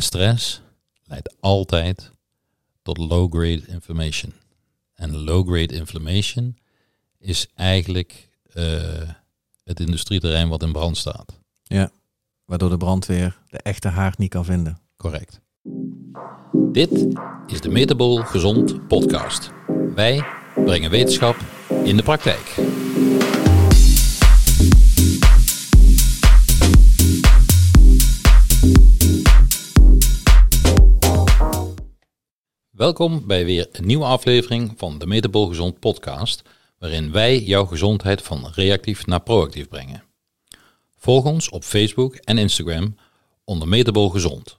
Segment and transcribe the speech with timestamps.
[0.00, 0.62] en stress
[1.04, 2.10] leidt altijd
[2.82, 4.32] tot low-grade inflammation.
[4.94, 6.56] En low-grade inflammation
[7.18, 9.08] is eigenlijk uh,
[9.64, 11.38] het industrieterrein wat in brand staat.
[11.62, 11.90] Ja,
[12.44, 14.78] waardoor de brandweer de echte haard niet kan vinden.
[14.96, 15.40] Correct.
[16.52, 17.06] Dit
[17.46, 19.50] is de Metabol Gezond podcast.
[19.94, 20.24] Wij
[20.54, 21.36] brengen wetenschap
[21.84, 22.56] in de praktijk.
[32.80, 36.42] Welkom bij weer een nieuwe aflevering van de Metabol Gezond podcast,
[36.78, 40.02] waarin wij jouw gezondheid van reactief naar proactief brengen.
[40.98, 42.96] Volg ons op Facebook en Instagram
[43.44, 44.56] onder Metabol Gezond.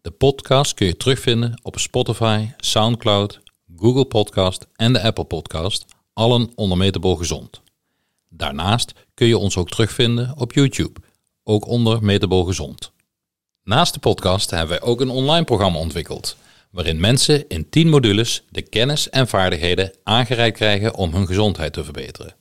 [0.00, 3.40] De podcast kun je terugvinden op Spotify, SoundCloud,
[3.76, 7.60] Google Podcast en de Apple Podcast, allen onder Metabol Gezond.
[8.28, 11.00] Daarnaast kun je ons ook terugvinden op YouTube,
[11.44, 12.92] ook onder Metabol Gezond.
[13.64, 16.36] Naast de podcast hebben wij ook een online programma ontwikkeld
[16.70, 21.84] waarin mensen in 10 modules de kennis en vaardigheden aangereikt krijgen om hun gezondheid te
[21.84, 22.34] verbeteren.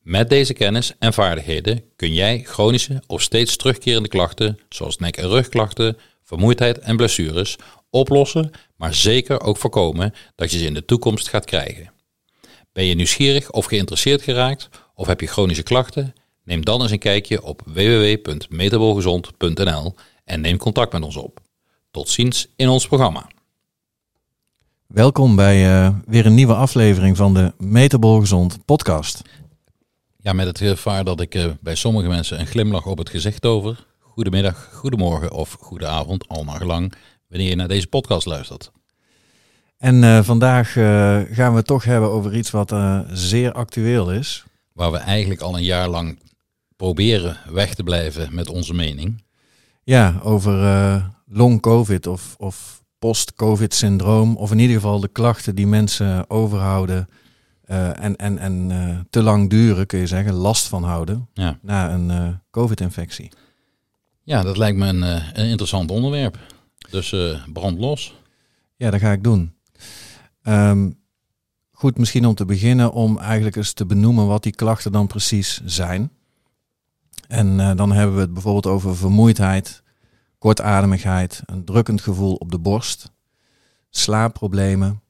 [0.00, 5.28] Met deze kennis en vaardigheden kun jij chronische of steeds terugkerende klachten, zoals nek- en
[5.28, 7.56] rugklachten, vermoeidheid en blessures,
[7.90, 11.90] oplossen, maar zeker ook voorkomen dat je ze in de toekomst gaat krijgen.
[12.72, 16.14] Ben je nieuwsgierig of geïnteresseerd geraakt of heb je chronische klachten?
[16.44, 21.40] Neem dan eens een kijkje op www.metabolgezond.nl en neem contact met ons op.
[21.90, 23.34] Tot ziens in ons programma.
[24.86, 29.22] Welkom bij uh, weer een nieuwe aflevering van de Metabol Gezond podcast.
[30.16, 33.46] Ja, met het gevaar dat ik uh, bij sommige mensen een glimlach op het gezicht
[33.46, 33.86] over.
[34.00, 36.92] Goedemiddag, goedemorgen of goede avond, al naar gelang,
[37.28, 38.72] wanneer je naar deze podcast luistert.
[39.78, 40.72] En uh, vandaag
[41.30, 42.74] gaan we het toch hebben over iets wat
[43.08, 44.44] zeer actueel is.
[44.72, 46.18] Waar we eigenlijk al een jaar lang
[46.76, 49.22] proberen weg te blijven met onze mening.
[49.82, 50.52] Ja, over
[51.26, 57.08] long covid of, of post-COVID-syndroom, of in ieder geval de klachten die mensen overhouden
[57.66, 61.58] uh, en, en, en uh, te lang duren, kun je zeggen, last van houden ja.
[61.62, 63.32] na een uh, COVID-infectie.
[64.22, 66.38] Ja, dat lijkt me een, een interessant onderwerp.
[66.90, 67.14] Dus
[67.52, 68.14] brand los.
[68.76, 69.54] Ja, dat ga ik doen.
[70.42, 70.98] Um,
[71.70, 75.60] goed, misschien om te beginnen om eigenlijk eens te benoemen wat die klachten dan precies
[75.64, 76.10] zijn.
[77.28, 79.82] En dan hebben we het bijvoorbeeld over vermoeidheid,
[80.46, 83.10] kortademigheid, een drukkend gevoel op de borst,
[83.90, 85.02] slaapproblemen,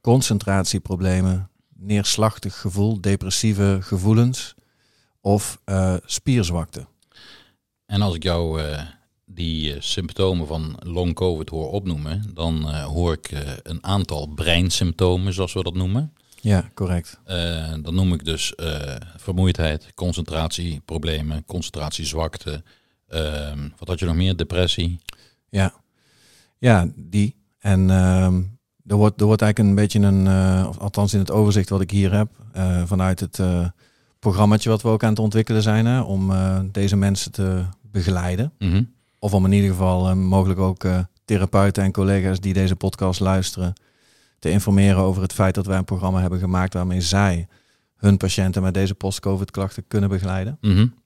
[0.00, 4.54] concentratieproblemen, neerslachtig gevoel, depressieve gevoelens
[5.20, 6.86] of uh, spierzwakte.
[7.86, 8.82] En als ik jou uh,
[9.24, 13.30] die uh, symptomen van long covid hoor opnoemen, dan hoor ik
[13.62, 16.12] een aantal breinsymptomen, zoals we dat noemen.
[16.40, 17.20] Ja, correct.
[17.82, 18.52] dan noem ik dus
[19.16, 22.62] vermoeidheid, concentratieproblemen, concentratiezwakte,
[23.10, 24.36] Ehm, wat had je nog meer?
[24.36, 24.98] Depressie?
[25.48, 25.74] Ja,
[26.58, 27.36] ja die.
[27.58, 28.42] En ehm,
[28.86, 31.90] er, wordt, er wordt eigenlijk een beetje een, uh, althans in het overzicht wat ik
[31.90, 33.66] hier heb, uh, vanuit het uh,
[34.18, 36.32] programmaatje wat we ook aan het ontwikkelen zijn, hè, om
[36.72, 38.52] deze mensen te begeleiden.
[38.58, 38.82] Mhm.
[39.18, 40.84] Of om in ieder geval mogelijk ook
[41.24, 43.72] therapeuten en collega's die deze podcast luisteren,
[44.38, 47.46] te informeren over het feit dat wij een programma hebben gemaakt waarmee zij
[47.96, 50.58] hun patiënten met deze post-covid klachten kunnen begeleiden.
[50.60, 50.99] Mm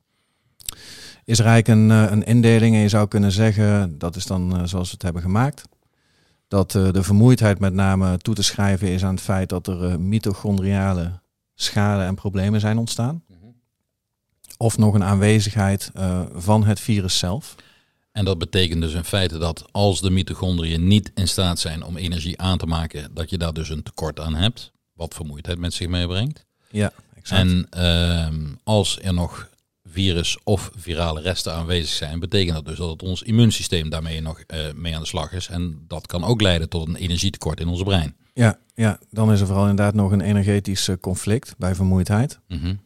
[1.25, 4.57] is er eigenlijk een, eh, een indeling en je zou kunnen zeggen, dat is dan
[4.57, 5.63] eh, zoals we het hebben gemaakt,
[6.49, 10.01] dat eh, de vermoeidheid met name toe te schrijven is aan het feit dat er
[10.01, 11.21] mitochondriale
[11.55, 13.23] schade en problemen zijn ontstaan.
[13.27, 13.39] Mhm.
[14.57, 15.91] Of nog een aanwezigheid
[16.35, 17.55] van het virus zelf.
[18.13, 21.97] En dat betekent dus in feite dat als de mitochondriën niet in staat zijn om
[21.97, 25.75] energie aan te maken, dat je daar dus een tekort aan hebt, wat vermoeidheid met
[25.75, 26.45] zich meebrengt.
[26.71, 27.41] Ja, exact.
[27.41, 29.49] En ehm, als er nog
[29.95, 34.59] virus of virale resten aanwezig zijn, betekent dat dus dat ons immuunsysteem daarmee nog uh,
[34.75, 35.49] mee aan de slag is.
[35.49, 38.17] En dat kan ook leiden tot een energietekort in ons brein.
[38.33, 42.39] Ja, ja, dan is er vooral inderdaad nog een energetisch eh, conflict bij vermoeidheid.
[42.49, 42.83] Mm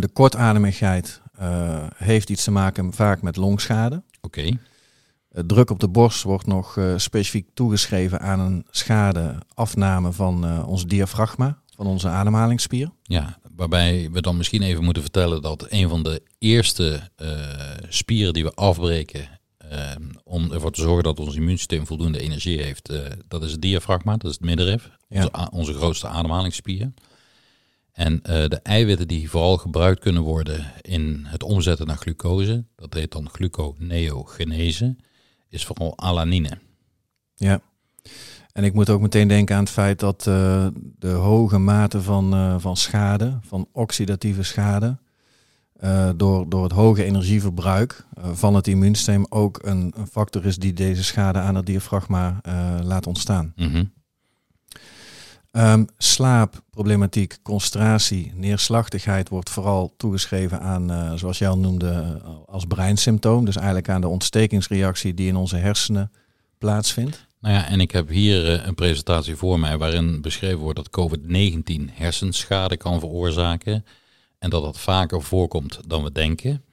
[0.00, 4.02] de kortademigheid uh, heeft iets te maken vaak met longschade.
[4.20, 4.38] Oké.
[4.38, 4.58] Okay.
[5.46, 11.58] druk op de borst wordt nog specifiek toegeschreven aan een schade afname van ons diafragma,
[11.74, 12.90] van onze ademhalingsspier.
[13.02, 17.28] Ja, waarbij we dan misschien even moeten vertellen dat een van de eerste uh,
[17.88, 19.28] spieren die we afbreken
[19.72, 19.90] uh,
[20.24, 22.98] om ervoor te zorgen dat ons immuunsysteem voldoende energie heeft, uh,
[23.28, 25.22] dat is het diafragma, dat is het middenrif, ja.
[25.22, 26.92] onze, onze, grootste ademhalingsspier.
[27.92, 33.12] En de eiwitten die vooral gebruikt kunnen worden in het omzetten naar glucose, dat heet
[33.12, 34.96] dan gluconeogenese,
[35.48, 36.58] is vooral alanine.
[37.34, 37.60] Ja.
[38.54, 40.66] En ik moet ook meteen denken aan het feit dat uh,
[40.98, 44.96] de hoge mate van, uh, van schade, van oxidatieve schade,
[45.74, 50.56] eh, door, door het hoge energieverbruik eh, van het immuunsysteem ook een, een, factor is
[50.56, 52.40] die deze schade aan het diafragma
[52.82, 53.52] laat ontstaan.
[53.56, 53.84] Mhm.
[55.50, 63.44] Um, slaapproblematiek, concentratie, neerslachtigheid wordt vooral toegeschreven aan, zoals jij al noemde, als breinsymptoom.
[63.44, 66.10] Dus eigenlijk aan de ontstekingsreactie die in onze hersenen
[66.58, 67.26] plaatsvindt.
[67.44, 71.92] Nou ja, en ik heb hier een presentatie voor mij waarin beschreven wordt dat COVID-19
[71.92, 73.84] hersenschade kan veroorzaken
[74.38, 76.64] en dat dat vaker voorkomt dan we denken.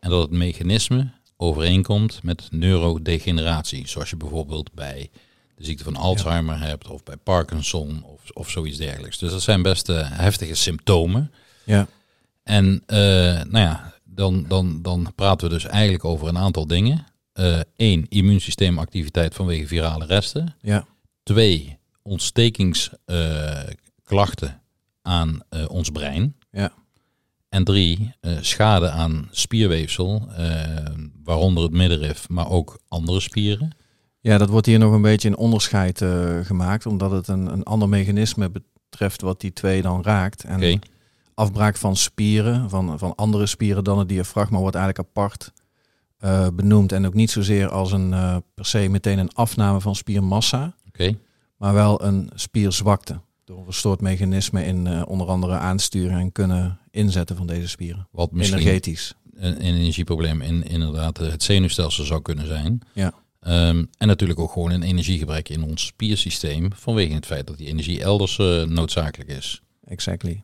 [0.00, 3.88] En dat het mechanisme overeenkomt met neurodegeneratie.
[3.88, 5.10] Zoals je bijvoorbeeld bij
[5.56, 9.18] de ziekte van Alzheimer hebt of bij Parkinson of, of zoiets dergelijks.
[9.18, 11.32] Dus dat zijn best uh, heftige symptomen.
[11.64, 11.86] Ja.
[12.42, 12.96] En uh,
[13.42, 17.06] nou ja, dan, dan, dan praten we dus eigenlijk over een aantal dingen.
[17.76, 20.54] Eén, uh, immuunsysteemactiviteit vanwege virale resten.
[20.60, 20.86] Ja.
[21.22, 24.60] Twee, ontstekingsklachten
[25.02, 26.36] aan ons brein.
[26.50, 26.72] Ja.
[27.48, 30.28] En drie, uh, schade aan spierweefsel,
[31.24, 33.70] waaronder het middenrif, maar ook andere spieren.
[34.20, 36.04] Ja, dat wordt hier nog een beetje in onderscheid
[36.42, 40.44] gemaakt, omdat het een, een ander mechanisme betreft wat die twee dan raakt.
[40.44, 40.78] En okay.
[41.34, 45.52] afbraak van spieren, van, van andere spieren dan het diafragma, wordt eigenlijk apart
[46.54, 46.92] benoemd.
[46.92, 51.18] En ook niet zozeer als een per se meteen een afname van spiermassa, okay.
[51.56, 56.78] maar wel een spierzwakte door een verstoord mechanisme in uh, onder andere aansturen en kunnen
[56.90, 58.08] inzetten van deze spieren.
[58.10, 59.14] Wat misschien Energetisch.
[59.34, 62.80] Een, een energieprobleem in inderdaad het zenuwstelsel zou kunnen zijn.
[62.92, 63.12] Ja.
[63.46, 67.66] Um, en natuurlijk ook gewoon een energiegebrek in ons spiersysteem vanwege het feit dat die
[67.66, 68.36] energie elders
[68.68, 69.62] noodzakelijk is.
[69.84, 70.42] Exactly.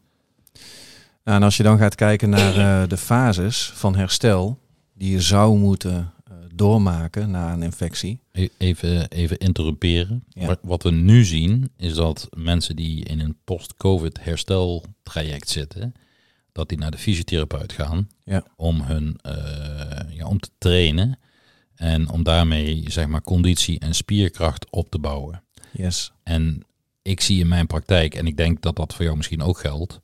[1.24, 4.58] Nou, en als je dan gaat kijken naar de fases van herstel
[5.00, 6.12] die je zou moeten
[6.55, 8.20] doormaken na een infectie.
[8.58, 10.25] Even, even interrumperen.
[10.29, 10.56] Ja.
[10.62, 15.94] Wat we nu zien is dat mensen die in een post-COVID hersteltraject zitten,
[16.52, 18.44] dat die naar de fysiotherapeut gaan ja.
[18.56, 19.32] om hun uh,
[20.08, 21.19] ja, om te trainen
[21.75, 25.43] en om daarmee zeg maar conditie en spierkracht op te bouwen.
[25.73, 26.12] Yes.
[26.23, 26.67] En
[27.02, 30.00] ik zie in mijn praktijk, en ik denk dat dat voor jou misschien ook geldt,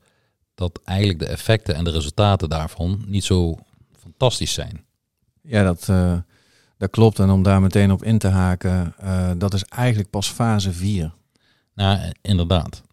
[0.55, 3.57] dat eigenlijk de effecten en de resultaten daarvan niet zo
[3.99, 4.85] fantastisch zijn.
[5.47, 6.17] Ja, dat, uh,
[6.77, 7.19] dat klopt.
[7.19, 11.13] En om daar meteen op in te haken, uh, dat is eigenlijk pas fase 4.
[11.73, 12.83] Nou, inderdaad.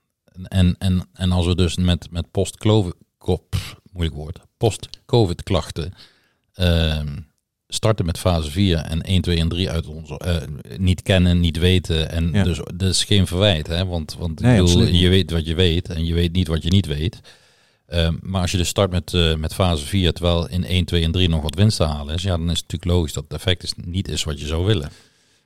[0.43, 2.95] En, en, en als we dus met, met post-COVID,
[3.93, 5.95] moeilijk woord, post-COVID klachten
[6.55, 7.01] uh,
[7.69, 10.37] starten met fase 4 en 1, 2 en 3 uit uh,
[10.77, 12.11] niet kennen, niet weten.
[12.11, 12.45] En ja.
[12.45, 13.87] dus dat is geen verwijt, hè?
[13.87, 16.63] want, want nee, ik bedoel, je weet wat je weet en je weet niet wat
[16.63, 17.21] je niet weet.
[17.95, 21.05] Uh, maar als je dus start met, uh, met fase 4, terwijl in 1, 2
[21.05, 23.23] en 3 nog wat winst te halen is, ja, dan is het natuurlijk logisch dat
[23.23, 24.91] het effect is, niet is wat je zou willen.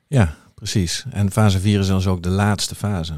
[0.06, 1.04] Ja, precies.
[1.10, 3.12] En fase 4 is dan dus ook de laatste fase.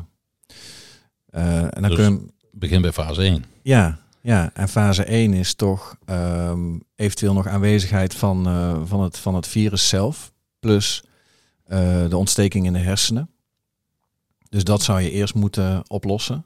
[1.31, 2.49] Uh, en dan dus kun je...
[2.53, 3.44] begin bij fase 1.
[3.62, 9.19] Ja, ja, en fase 1 is toch um, eventueel nog aanwezigheid van, uh, van, het,
[9.19, 11.03] van het virus zelf, plus
[12.09, 13.31] de ontsteking in de hersenen.
[14.49, 16.44] Dus dat zou je eerst moeten oplossen.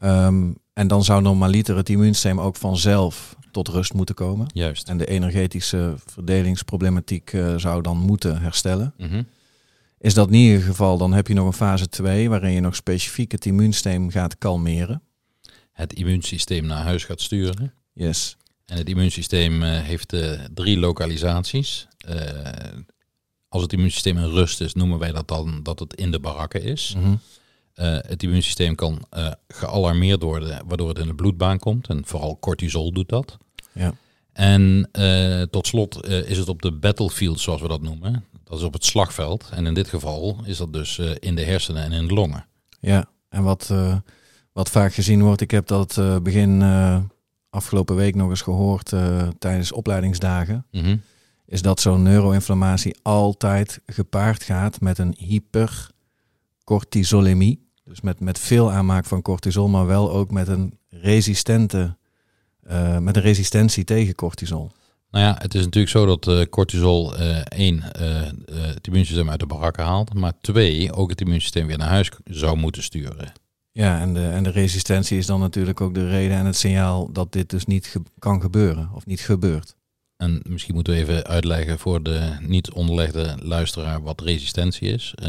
[0.00, 4.46] Um, en dan zou normaliter het immuunsysteem ook vanzelf tot rust moeten komen.
[4.52, 4.88] Juist.
[4.88, 8.94] En de energetische verdelingsproblematiek uh, zou dan moeten herstellen.
[8.96, 9.26] Mm -hmm.
[9.98, 12.76] Is dat niet het geval, dan heb je nog een fase 2 waarin je nog
[12.76, 15.02] specifiek het immuunsysteem gaat kalmeren.
[15.72, 17.72] Het immuunsysteem naar huis gaat sturen.
[17.92, 18.36] Yes.
[18.64, 21.88] En het immuunsysteem uh, heeft uh, drie lokalisaties.
[23.48, 26.62] Als het immuunsysteem in rust is, noemen wij dat dan dat het in de barakken
[26.62, 26.94] is.
[26.96, 27.20] Mm -hmm.
[27.76, 31.88] Uh, het immuunsysteem kan uh, gealarmeerd worden, waardoor het in de bloedbaan komt.
[31.88, 33.36] En vooral cortisol doet dat.
[33.72, 33.94] Ja.
[34.32, 38.24] En uh, tot slot is het op de battlefield, zoals we dat noemen.
[38.44, 39.48] Dat is op het slagveld.
[39.50, 42.46] En in dit geval is dat dus in de hersenen en in de longen.
[42.80, 43.74] Ja, en wat,
[44.52, 46.62] wat vaak gezien wordt, ik heb dat begin
[47.50, 48.92] afgelopen week nog eens gehoord
[49.38, 50.66] tijdens opleidingsdagen.
[50.70, 51.02] Mm -hmm.
[51.46, 57.65] Is dat zo'n neuroinflammatie altijd gepaard gaat met een hypercortisolemie.
[57.88, 61.96] Dus met, met veel aanmaak van cortisol, maar wel ook met een resistente,
[62.70, 64.70] uh, met een resistentie tegen cortisol.
[65.10, 67.82] Nou ja, het is natuurlijk zo dat uh, cortisol uh, één,
[68.50, 72.56] het immuunsysteem uit de barakken haalt, maar twee, ook het immuunsysteem weer naar huis zou
[72.56, 73.32] moeten sturen.
[73.72, 77.12] Ja, en de, en de resistentie is dan natuurlijk ook de reden en het signaal
[77.12, 79.76] dat dit dus niet ge kan gebeuren of niet gebeurt.
[80.16, 85.14] En misschien moeten we even uitleggen voor de niet onderlegde luisteraar wat resistentie is.
[85.22, 85.28] Uh,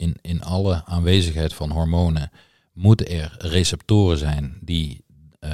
[0.00, 2.30] in, in alle aanwezigheid van hormonen
[2.72, 5.04] moeten er receptoren zijn die,
[5.40, 5.50] uh,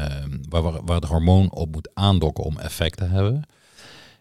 [0.48, 3.42] waar, waar het hormoon op moet aandokken om effect te hebben.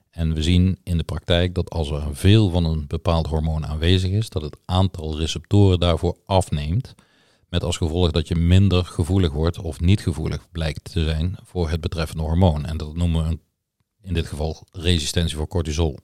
[0.10, 4.12] En we zien in de praktijk dat als er veel van een bepaald hormoon aanwezig
[4.12, 6.96] is, dat het aantal receptoren daarvoor afneemt.
[7.50, 11.70] Met als gevolg dat je minder gevoelig wordt of niet gevoelig blijkt te zijn voor
[11.70, 12.66] het betreffende hormoon.
[12.66, 13.40] En dat noemen we
[14.02, 16.00] in dit geval resistentie voor cortisol.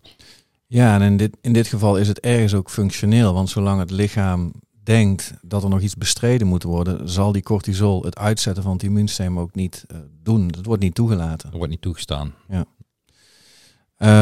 [0.73, 3.33] Ja, en in dit, in dit geval is het ergens ook functioneel.
[3.33, 4.51] Want zolang het lichaam
[4.83, 8.83] denkt dat er nog iets bestreden moet worden, zal die cortisol het uitzetten van het
[8.83, 10.47] immuunsysteem ook niet uh, doen.
[10.47, 11.49] Het wordt niet toegelaten.
[11.49, 12.33] Dat wordt niet toegestaan.
[12.49, 12.65] Ja.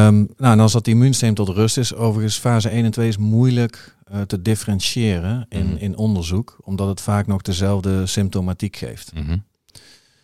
[0.06, 3.16] Um, nou, en als dat immuunsysteem tot rust is, overigens fase 1 en 2 is
[3.16, 9.14] moeilijk uh, te differentiëren in, mm in onderzoek, omdat het vaak nog dezelfde symptomatiek geeft.
[9.14, 9.44] Mm -hmm.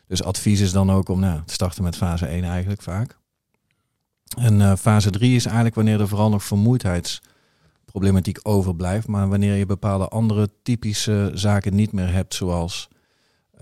[0.07, 3.19] Dus advies is dan ook om nou, te starten met fase 1 eigenlijk vaak.
[4.35, 9.67] En uh, fase 3 is eigenlijk wanneer er vooral nog vermoeidheidsproblematiek overblijft, maar wanneer je
[9.67, 12.89] bepaalde andere typische zaken niet meer hebt, zoals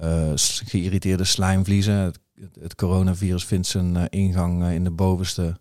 [0.03, 0.33] uh,
[0.65, 1.95] geïrriteerde slijmvliezen.
[1.95, 2.19] Het,
[2.61, 5.57] het, coronavirus vindt zijn uh, ingang in de bovenste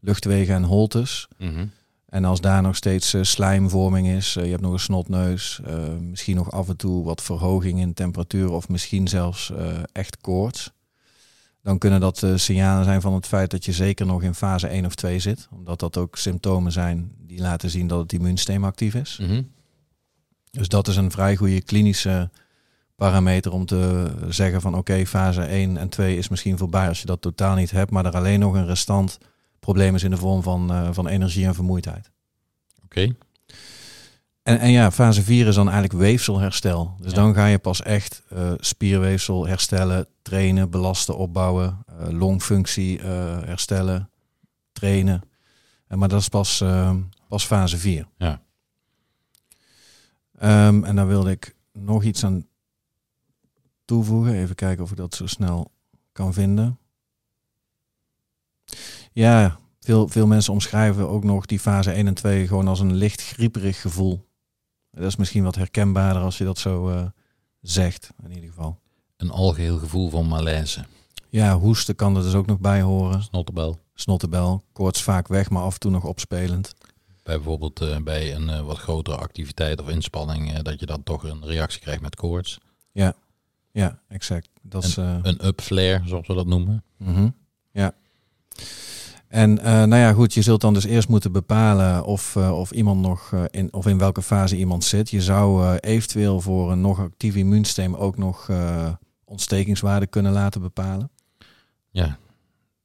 [0.00, 1.28] luchtwegen en holtes.
[1.38, 1.70] Mm -hmm.
[2.08, 5.60] En als daar nog steeds slijmvorming is, je hebt nog een snotneus,
[6.00, 9.52] misschien nog af en toe wat verhoging in temperatuur of misschien zelfs
[9.92, 10.72] echt koorts.
[11.62, 14.86] Dan kunnen dat signalen zijn van het feit dat je zeker nog in fase 1
[14.86, 15.48] of 2 zit.
[15.50, 19.18] Omdat dat ook symptomen zijn die laten zien dat het immuunsysteem actief is.
[19.20, 19.50] Mm -hmm.
[20.50, 22.30] Dus dat is een vrij goede klinische
[22.96, 27.00] parameter om te zeggen van oké, okay, fase 1 en 2 is misschien voorbij als
[27.00, 29.18] je dat totaal niet hebt, maar er alleen nog een restant
[29.58, 32.10] probleem is in de vorm van, uh, van energie en vermoeidheid.
[32.84, 33.00] Oké.
[33.00, 33.16] Okay.
[34.42, 36.96] En, en ja, fase 4 is dan eigenlijk weefselherstel.
[36.98, 37.16] Dus ja.
[37.16, 44.10] dan ga je pas echt uh, spierweefsel herstellen, trainen, belasten, opbouwen, uh, longfunctie herstellen,
[44.72, 45.22] trainen.
[45.86, 46.64] En, maar dat is pas,
[47.28, 48.08] pas fase 4.
[48.16, 48.40] Ja.
[50.42, 52.46] Um, en dan wilde ik nog iets aan
[53.84, 54.34] toevoegen.
[54.34, 55.70] Even kijken of ik dat zo snel
[56.12, 56.78] kan vinden.
[59.12, 62.94] Ja, veel, veel mensen omschrijven ook nog die fase 1 en 2 gewoon als een
[62.94, 64.28] licht grieperig gevoel.
[64.90, 67.06] Dat is misschien wat herkenbaarder als je dat zo uh,
[67.60, 68.78] zegt, in ieder geval.
[69.16, 70.84] Een algeheel gevoel van malaise.
[71.28, 73.22] Ja, hoesten kan er dus ook nog bij horen.
[73.22, 73.78] Snottebel.
[73.94, 76.74] Snottebel, koorts vaak weg, maar af en toe nog opspelend.
[77.22, 81.22] Bij bijvoorbeeld uh, bij een uh, wat grotere activiteit of inspanning, dat je dan toch
[81.22, 82.58] een reactie krijgt met koorts.
[82.92, 83.14] Ja,
[83.72, 84.48] ja, exact.
[84.62, 86.84] Dat is, een, een upflare, zoals we dat noemen.
[86.96, 87.34] Mm -hmm.
[87.72, 87.94] Ja.
[89.30, 92.70] En uh, nou ja, goed, je zult dan dus eerst moeten bepalen of, uh, of
[92.70, 95.10] iemand nog uh, in of in welke fase iemand zit.
[95.10, 98.50] Je zou eventueel voor een nog actief immuunsysteem ook nog
[99.24, 101.10] ontstekingswaarde kunnen laten bepalen.
[101.90, 102.18] Ja,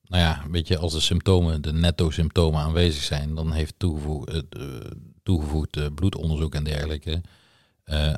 [0.04, 4.44] nou ja, weet je, als de symptomen, de netto-symptomen aanwezig zijn, dan heeft toegevoegd,
[5.24, 7.22] toegevoegd bloedonderzoek en dergelijke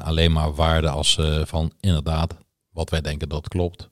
[0.03, 2.38] alleen maar waarde als van inderdaad
[2.72, 3.89] wat wij denken dat klopt.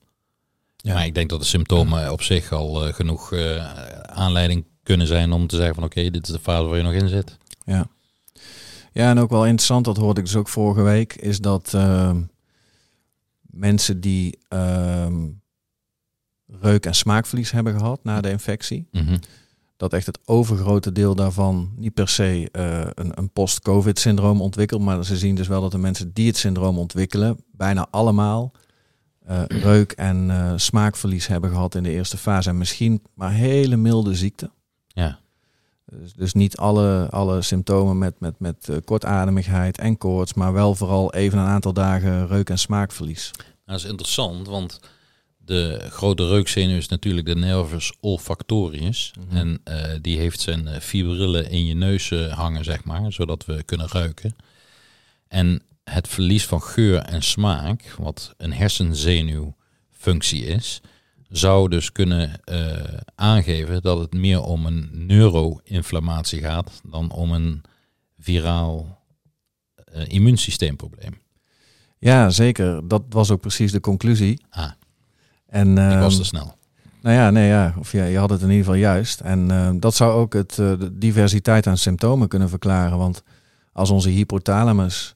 [0.86, 0.94] Ja.
[0.94, 5.32] Maar ik denk dat de symptomen op zich al uh, genoeg uh, aanleiding kunnen zijn
[5.32, 7.36] om te zeggen van oké, okay, dit is de fase waar je nog in zit.
[7.64, 7.86] Ja.
[8.92, 12.16] Ja, en ook wel interessant, dat hoorde ik dus ook vorige week, is dat uh,
[13.40, 15.28] mensen die ehm,
[16.46, 19.18] reuk- en smaakverlies hebben gehad na de infectie, mm -hmm.
[19.76, 22.48] dat echt het overgrote deel daarvan niet per se
[22.94, 26.36] een, een post-COVID syndroom ontwikkelt, maar ze zien dus wel dat de mensen die het
[26.36, 28.52] syndroom ontwikkelen, bijna allemaal
[29.30, 32.48] uh, reuk- en uh, smaakverlies hebben gehad in de eerste fase.
[32.48, 34.50] En misschien maar hele milde ziekte.
[34.86, 35.18] Ja.
[35.84, 40.74] Dus, dus niet alle, alle symptomen met, met, met uh, kortademigheid en koorts, maar wel
[40.74, 43.30] vooral even een aantal dagen reuk- en smaakverlies.
[43.36, 44.80] Nou, dat is interessant, want
[45.36, 49.12] de grote reukzenuw is natuurlijk de nervus olfactorius.
[49.18, 49.36] Mm -hmm.
[49.64, 54.36] En die heeft zijn fibrillen in je neus hangen, zeg maar, zodat we kunnen ruiken.
[55.28, 60.80] En het verlies van geur en smaak, wat een hersenzenuwfunctie is,
[61.28, 62.76] zou dus kunnen uh,
[63.14, 67.62] aangeven dat het meer om een neuro-inflammatie gaat dan om een
[68.18, 68.98] viraal
[69.94, 71.20] uh, immuunsysteemprobleem.
[71.98, 72.88] Ja, zeker.
[72.88, 74.44] Dat was ook precies de conclusie.
[74.50, 74.70] Ah,
[75.46, 76.54] en, uh, ik was te snel.
[77.02, 77.74] Nou ja, nee, ja.
[77.78, 79.20] Of ja, je had het in ieder geval juist.
[79.20, 82.98] En uh, dat zou ook het, de diversiteit aan symptomen kunnen verklaren.
[82.98, 83.22] Want
[83.72, 85.15] als onze hypothalamus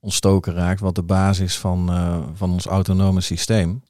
[0.00, 3.82] ontstoken raakt, wat de basis van, uh, van ons autonome systeem,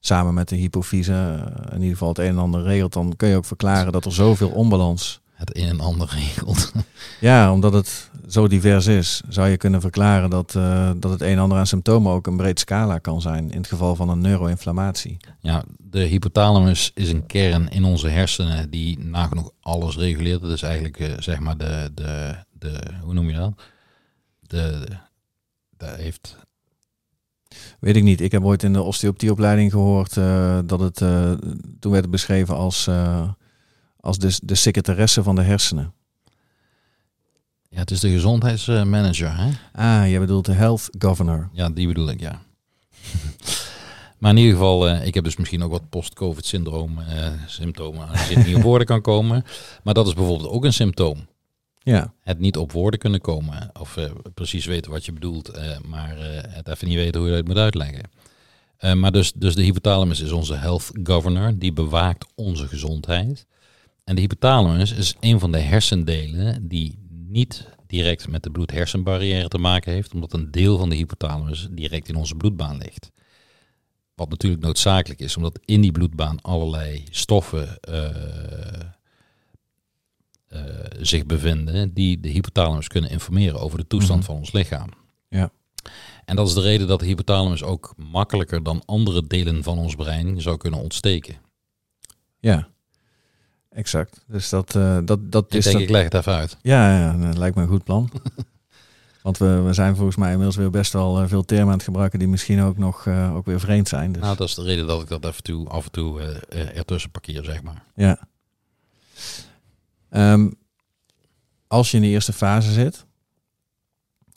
[0.00, 3.28] samen met de hypofyse, uh, in ieder geval het een en ander regelt, dan kun
[3.28, 5.20] je ook verklaren dat er zoveel onbalans.
[5.32, 6.72] Het een en ander regelt.
[7.20, 11.28] Ja, omdat het zo divers is, zou je kunnen verklaren dat, uh, dat het een
[11.28, 14.20] en ander aan symptomen ook een breed scala kan zijn in het geval van een
[14.20, 15.16] neuroinflammatie.
[15.40, 20.40] Ja, de hypothalamus is een kern in onze hersenen die nagenoeg alles reguleert.
[20.40, 23.52] Dat is eigenlijk zeg maar de, de, de, hoe noem je dat?
[24.40, 24.86] De,
[25.82, 26.36] dat heeft.
[27.80, 28.20] Weet ik niet.
[28.20, 31.32] Ik heb ooit in de osteopathieopleiding gehoord uh, dat het uh,
[31.80, 33.28] toen werd het beschreven als, uh,
[33.96, 35.92] als de, de secretaresse van de hersenen.
[37.72, 39.50] Ja, het is de gezondheidsmanager, hè?
[39.72, 41.48] Ah, jij bedoelt de health governor.
[41.52, 42.42] Ja, die bedoel ik, ja.
[44.18, 48.08] maar in ieder geval, eh, ik heb dus misschien ook wat post-covid syndroom eh, symptomen
[48.08, 49.44] als je niet op woorden kan komen.
[49.82, 51.26] Maar dat is bijvoorbeeld ook een symptoom.
[51.84, 53.70] Ja, Het niet op woorden kunnen komen.
[53.80, 57.30] Of eh, precies weten wat je bedoelt, eh, maar eh, het even niet weten hoe
[57.30, 58.10] je het moet uitleggen.
[58.94, 61.58] Maar dus, dus de hypothalamus is onze health governor.
[61.58, 63.46] Die bewaakt onze gezondheid.
[64.04, 69.58] En de hypothalamus is een van de hersendelen die niet direct met de bloed-hersenbarrière te
[69.58, 70.14] maken heeft.
[70.14, 73.10] Omdat een deel van de hypothalamus direct in onze bloedbaan ligt.
[74.14, 77.78] Wat natuurlijk noodzakelijk is, omdat in die bloedbaan allerlei stoffen
[80.52, 80.60] eh,
[81.00, 84.26] zich bevinden die de hypothalamus kunnen informeren over de toestand Mhm.
[84.28, 84.88] van ons lichaam.
[85.28, 85.50] Ja.
[86.24, 89.94] En dat is de reden dat de hypothalamus ook makkelijker dan andere delen van ons
[89.94, 91.34] brein zou kunnen ontsteken.
[92.40, 92.70] ja.
[93.70, 94.24] Exact.
[94.28, 95.64] Dus dat, eh, dat, dat Ik is...
[95.64, 96.56] denk, dat- ik leg het even uit.
[96.62, 98.10] Ja, ja, dat lijkt me een goed plan.
[99.22, 101.82] Want we, we zijn volgens mij inmiddels weer best wel eh, veel termen aan het
[101.82, 104.12] gebruiken die misschien ook nog ook weer vreemd zijn.
[104.12, 106.20] Dus, Nou, dat is de reden dat ik dat even toe, af en toe
[106.74, 107.84] ertussen parkeer, zeg maar.
[107.94, 108.18] ja.
[110.12, 110.50] Ehm,
[111.66, 113.06] als je in de eerste fase zit,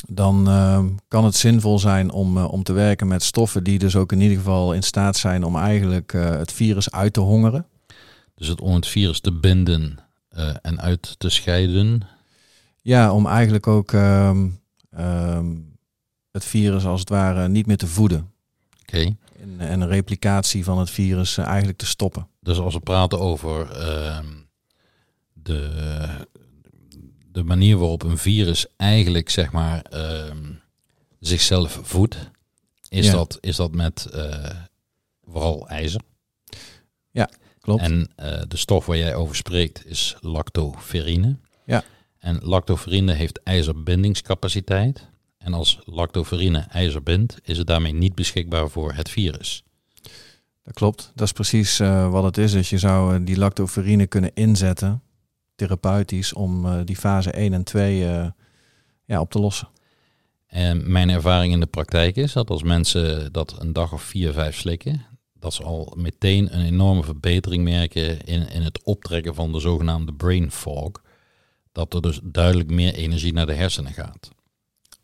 [0.07, 3.95] dan ehm, kan het zinvol zijn om, eh, om te werken met stoffen die dus
[3.95, 7.65] ook in ieder geval in staat zijn om eigenlijk eh, het virus uit te hongeren.
[8.35, 12.01] Dus het om het virus te binden eh, en uit te scheiden.
[12.81, 14.47] Ja, om eigenlijk ook ehm,
[16.31, 18.31] het virus als het ware niet meer te voeden.
[18.81, 19.15] Oké.
[19.41, 22.27] En, en een replicatie van het virus eigenlijk te stoppen.
[22.39, 23.67] Dus als we praten over
[25.45, 26.07] de,
[27.31, 30.53] de manier waarop een virus eigenlijk, zeg maar, ehm,
[31.19, 32.29] zichzelf voedt,
[32.89, 33.11] is, Ja.
[33.11, 34.49] dat, is dat met eh,
[35.23, 36.01] vooral ijzer.
[37.65, 37.81] Klopt.
[37.81, 41.37] En eh, de stof waar jij over spreekt is lactoferrine.
[41.65, 41.83] Ja.
[42.19, 45.07] En lactoferrine heeft ijzerbindingscapaciteit.
[45.37, 49.63] En als lactoferrine ijzer bindt, is het daarmee niet beschikbaar voor het virus.
[50.63, 51.11] Dat klopt.
[51.15, 52.51] Dat is precies eh, wat het is.
[52.51, 55.01] Dus je zou die lactoferrine kunnen inzetten,
[55.55, 58.27] therapeutisch, om eh, die fase 1 en 2 eh,
[59.05, 59.67] ja, op te lossen.
[60.47, 64.33] En mijn ervaring in de praktijk is dat als mensen dat een dag of vier,
[64.33, 65.05] vijf slikken,
[65.39, 70.13] dat ze al meteen een enorme verbetering merken in, in het optrekken van de zogenaamde
[70.13, 70.91] brain fog.
[71.71, 74.29] Dat er dus duidelijk meer energie naar de hersenen gaat.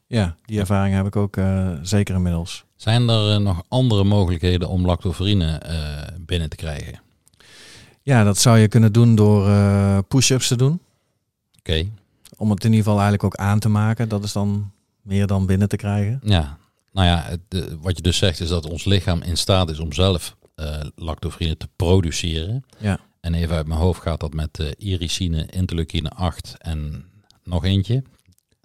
[0.07, 2.65] Ja, die ervaring heb ik ook eh, zeker inmiddels.
[2.75, 7.01] Zijn er nog andere mogelijkheden om lactoferrine eh, binnen te krijgen?
[8.03, 10.79] Ja, dat zou je kunnen doen door eh, push-ups te doen.
[11.59, 11.85] Oké,
[12.37, 14.09] Om het in ieder geval eigenlijk ook aan te maken.
[14.09, 16.19] Dat is dan meer dan binnen te krijgen.
[16.23, 16.59] ja.
[16.93, 19.79] Nou ja, het, de- wat je dus zegt is dat ons lichaam in staat is
[19.79, 22.65] om zelf eh lactoferrine te produceren.
[22.77, 22.99] Ja.
[23.21, 27.05] En even uit mijn hoofd gaat dat met eh iricine, interleukine 8 en
[27.43, 28.03] nog eentje.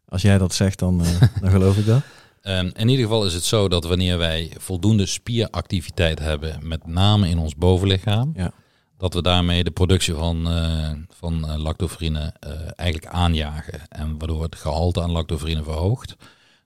[0.08, 2.02] Als jij dat zegt, dan, eh, dan geloof ik dat.
[2.42, 7.28] Ehm, in ieder geval is het zo dat wanneer wij voldoende spieractiviteit hebben, met name
[7.28, 8.52] in ons bovenlichaam, Ja.
[8.96, 13.80] Dat we daarmee de productie van, eh, van eh, lactoferine eh, eigenlijk aanjagen.
[13.88, 16.16] En waardoor het gehalte aan lactoferine verhoogt.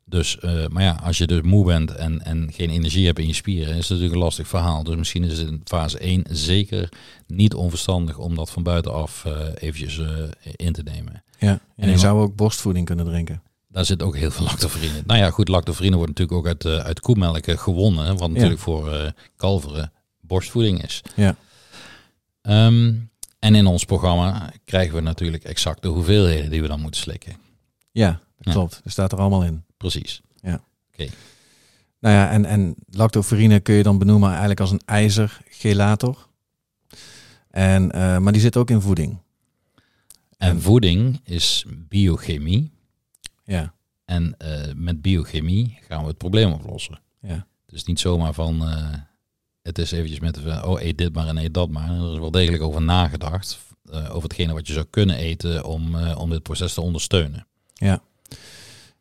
[0.05, 0.39] Dus,
[0.69, 3.69] maar ja, als je dus moe bent en, en geen energie hebt in je spieren,
[3.69, 4.83] is het natuurlijk een lastig verhaal.
[4.83, 6.89] Dus misschien is het in fase 1 zeker
[7.27, 10.01] niet onverstandig om dat van buitenaf eventjes
[10.57, 11.23] in te nemen.
[11.39, 11.49] Ja.
[11.51, 13.43] En En je zou ook borstvoeding kunnen drinken.
[13.69, 15.03] Daar zit ook heel veel lactoferine.
[15.07, 18.17] Nou ja, goed, lactoferine wordt natuurlijk ook uit, uit koemelk gewonnen.
[18.17, 21.03] Wat natuurlijk voor kalveren borstvoeding is.
[21.15, 21.37] Ja.
[22.43, 22.95] Ehm,
[23.39, 27.37] en in ons programma krijgen we natuurlijk exact de hoeveelheden die we dan moeten slikken.
[27.91, 28.53] Ja, dat Ja.
[28.53, 28.81] klopt.
[28.83, 29.65] Dat staat er allemaal in.
[29.77, 30.21] Precies.
[32.01, 36.29] Nou ja, en, en lactoferrine kun je dan benoemen eigenlijk als een ijzergelator.
[37.51, 39.19] En, eh, maar die zit ook in voeding.
[40.37, 42.71] En voeding is biochemie.
[43.45, 43.75] Ja,
[44.05, 47.01] En eh, met biochemie gaan we het probleem oplossen.
[47.21, 48.93] ja, is niet zomaar van, eh,
[49.63, 51.91] het is eventjes met, oh eet dit maar en eet dat maar.
[51.91, 53.59] Er is wel degelijk over nagedacht,
[53.91, 57.47] eh, over hetgene wat je zou kunnen eten om, eh, om dit proces te ondersteunen.
[57.75, 58.03] ja.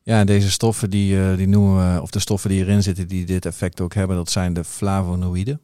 [0.04, 3.26] Ja, deze stoffen die, eh, die noemen we, of de stoffen die erin zitten die
[3.26, 5.62] dit effect ook hebben, dat zijn de flavonoïden.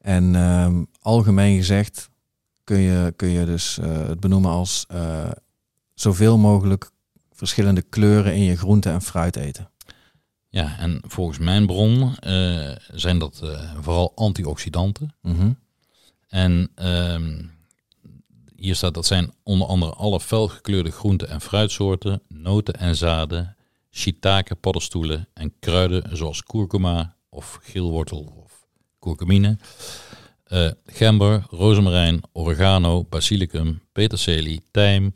[0.00, 2.10] En ehm, algemeen gezegd
[2.64, 4.86] kun je, kun je dus het benoemen als
[5.94, 6.90] zoveel mogelijk
[7.32, 9.70] verschillende kleuren in je groente en fruit eten.
[10.54, 15.14] Ja, en volgens mijn bron eh, zijn dat eh, vooral antioxidanten.
[15.20, 15.52] Mhm.
[16.28, 17.42] En ehm,
[18.56, 23.56] hier staat dat zijn onder andere alle felgekleurde groenten en fruitsoorten, noten en zaden,
[23.90, 28.66] shiitake paddenstoelen en kruiden zoals kurkuma of geelwortel of
[28.98, 29.58] kurkumine,
[30.44, 35.10] eh, gember, rozemarijn, oregano, basilicum, peterselie, tijm,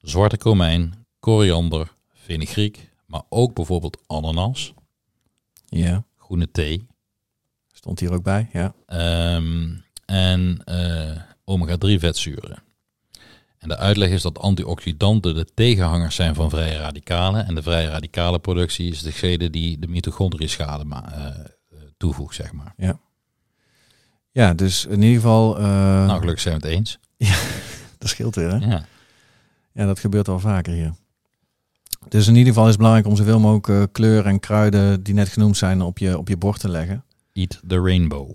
[0.00, 4.74] zwarte komijn, koriander, fenugreek, maar ook bijvoorbeeld ananas,
[5.66, 6.86] Ja, groene thee
[7.72, 8.48] stond hier ook bij.
[8.52, 12.62] Ja, ehm, en eh, omega-3 vetzuren.
[13.58, 17.46] En de uitleg is dat antioxidanten de tegenhangers zijn van vrije radicalen.
[17.46, 21.34] En de vrije radicale productie is degene die de mitochondriën schade ma- eh, eh,
[21.96, 22.74] toevoegt, zeg maar.
[24.30, 25.56] ja dus in ieder geval...
[25.60, 26.98] nou, gelukkig zijn we het eens.
[27.98, 28.56] dat scheelt weer, hè?
[28.66, 28.86] Ja.
[29.72, 30.94] Ja, dat gebeurt wel vaker hier.
[32.08, 35.14] Dus in ieder geval is het belangrijk om zoveel mogelijk eh, kleuren en kruiden die
[35.14, 37.04] net genoemd zijn op je, op je bord te leggen.
[37.32, 38.30] Eat the rainbow.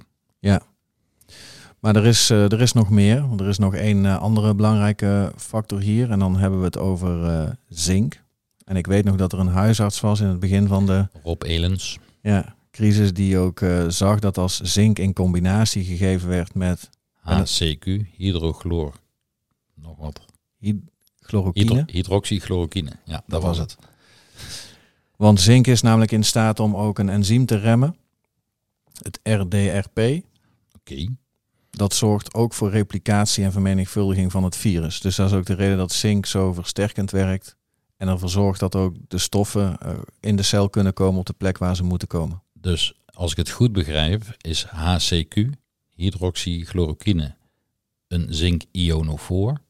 [1.80, 3.28] Maar er is, eh, er is nog meer.
[3.28, 6.12] Want er is nog één eh, andere belangrijke factor hier.
[6.12, 8.22] En dan hebben we het over zink.
[8.66, 11.44] En ik weet nog dat er een huisarts was in het begin van de Rob
[11.44, 12.00] Elens.
[12.22, 17.86] ja, crisis die ook zag dat als zink in combinatie gegeven werd met HCQ,
[18.18, 18.94] hydrochloor.
[19.76, 20.26] Nog wat.
[21.34, 21.76] Chloroquine.
[21.76, 22.92] Hydro hydroxychloroquine.
[23.06, 23.78] Ja, dat, was het.
[25.16, 27.96] Want zink is namelijk in staat om ook een enzym te remmen.
[29.02, 30.24] Het RDRP.
[30.80, 31.08] Oké.
[31.70, 35.02] Dat zorgt ook voor replicatie en vermenigvuldiging van het virus.
[35.02, 37.56] Dus dat is ook de reden dat zink zo versterkend werkt.
[37.98, 41.34] En ervoor zorgt dat ook de stoffen eh, in de cel kunnen komen op de
[41.34, 42.42] plek waar ze moeten komen.
[42.54, 45.50] Dus als ik het goed begrijp, is HCQ,
[45.96, 47.36] hydroxychloroquine,
[48.08, 49.62] een zink-ionofoor.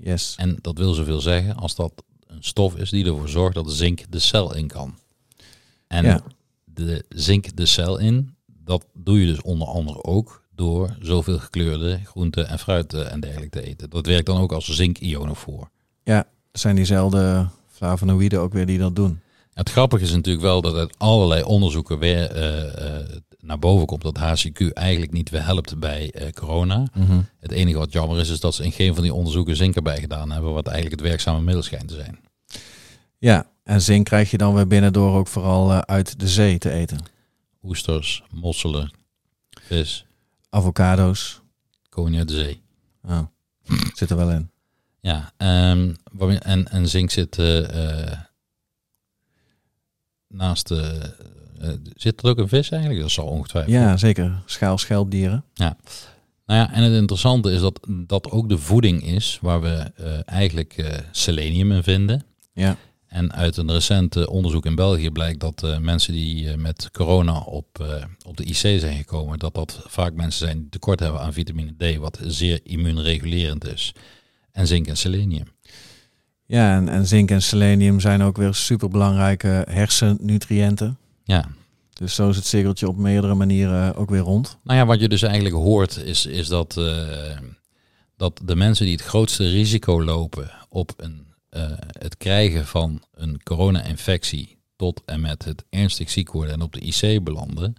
[0.00, 0.34] Yes.
[0.38, 1.92] En dat wil zoveel zeggen als dat
[2.26, 4.98] een stof is die ervoor zorgt dat zink de cel in kan.
[5.86, 6.20] En Ja.
[6.64, 12.00] de zink de cel in, dat doe je dus onder andere ook door zoveel gekleurde
[12.04, 13.90] groenten en fruit en dergelijke te eten.
[13.90, 15.70] Dat werkt dan ook als zink-ionofoor.
[16.04, 19.20] Ja, zijn diezelfde flavonoïden ook weer die dat doen.
[19.52, 23.06] Het grappige is natuurlijk wel dat uit allerlei onderzoeken weer eh, eh,
[23.42, 26.86] naar boven komt dat HCQ eigenlijk niet weer helpt bij eh, corona.
[27.38, 30.00] Het enige wat jammer is, is dat ze in geen van die onderzoeken zink erbij
[30.00, 32.18] gedaan hebben, wat eigenlijk het werkzame middel schijnt te zijn.
[33.18, 36.58] Ja, en zink krijg je dan weer binnen door ook vooral eh, uit de zee
[36.58, 36.98] te eten.
[37.62, 38.90] Oesters, mosselen,
[39.62, 40.06] vis,
[40.50, 41.40] Avocado's.
[41.88, 42.62] koning uit de zee.
[43.02, 43.20] Oh,
[43.94, 44.50] zit er wel in.
[45.00, 45.94] Ja, ehm,
[46.38, 48.12] en, en zink zit eh,
[50.38, 51.12] naast de...
[51.60, 53.00] eh, zit er ook een vis eigenlijk?
[53.00, 53.74] Dat zal ongetwijfeld.
[53.74, 54.42] Ja, zeker.
[54.46, 55.44] Schaal, schelpdieren.
[56.46, 60.18] Nou ja, en het interessante is dat dat ook de voeding is waar we eh,
[60.24, 62.24] eigenlijk eh, selenium in vinden.
[62.52, 62.76] Ja.
[63.06, 66.88] En uit een recent eh, onderzoek in België blijkt dat eh, mensen die eh, met
[66.92, 71.00] corona op, eh, op de IC zijn gekomen, dat dat vaak mensen zijn die tekort
[71.00, 73.92] hebben aan vitamine D, wat zeer immuunregulerend is.
[74.52, 75.46] En zink en selenium.
[76.48, 80.98] Ja, en, en zink en selenium zijn ook weer superbelangrijke hersennutriënten.
[81.24, 81.48] Ja,
[81.92, 84.58] Dus zo is het cirkeltje op meerdere manieren ook weer rond.
[84.62, 87.38] Nou ja, wat je dus eigenlijk hoort is, is dat, eh,
[88.16, 91.62] dat de mensen die het grootste risico lopen op een, eh,
[91.98, 96.80] het krijgen van een corona-infectie tot en met het ernstig ziek worden en op de
[96.80, 97.74] IC belanden,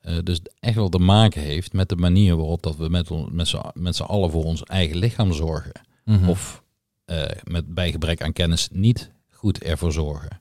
[0.00, 3.10] eh, dus echt wel te maken heeft met de manier waarop dat we met,
[3.74, 5.72] met z'n allen voor ons eigen lichaam zorgen.
[6.06, 6.62] Of Of
[7.08, 10.40] eh, met bij gebrek aan kennis niet goed ervoor zorgen.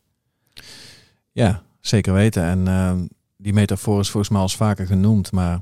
[1.32, 2.44] Ja, zeker weten.
[2.44, 3.06] En ehm,
[3.38, 5.32] die metafoor is volgens mij al eens vaker genoemd.
[5.32, 5.62] Maar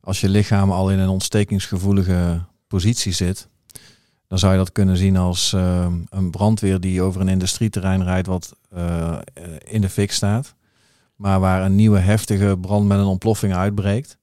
[0.00, 3.48] als je lichaam al in een ontstekingsgevoelige positie zit,
[4.28, 8.26] dan zou je dat kunnen zien als ehm, een brandweer die over een industrieterrein rijdt
[8.26, 9.18] wat eh,
[9.64, 10.54] in de fik staat.
[11.14, 14.18] Maar waar een nieuwe heftige brand met een ontploffing uitbreekt.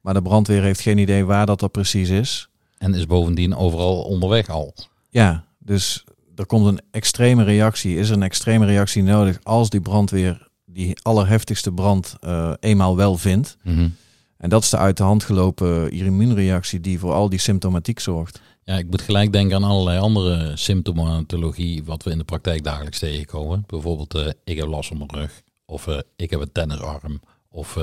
[0.00, 2.48] Maar de brandweer heeft geen idee waar dat, dat precies is.
[2.78, 4.74] En is bovendien overal onderweg al.
[5.10, 7.98] Ja, dus er komt een extreme reactie.
[7.98, 13.16] Is er een extreme reactie nodig als die brandweer die allerheftigste brand eh, eenmaal wel
[13.16, 13.56] vindt?
[13.62, 13.88] Mhm.
[14.36, 18.40] En dat is de uit de hand gelopen immuunreactie die voor al die symptomatiek zorgt.
[18.62, 22.98] Ja, ik moet gelijk denken aan allerlei andere symptomatologie wat we in de praktijk dagelijks
[22.98, 23.64] tegenkomen.
[23.66, 25.42] Bijvoorbeeld, eh, ik heb last van mijn rug.
[25.64, 27.20] Of eh, ik heb een tennisarm.
[27.48, 27.78] Of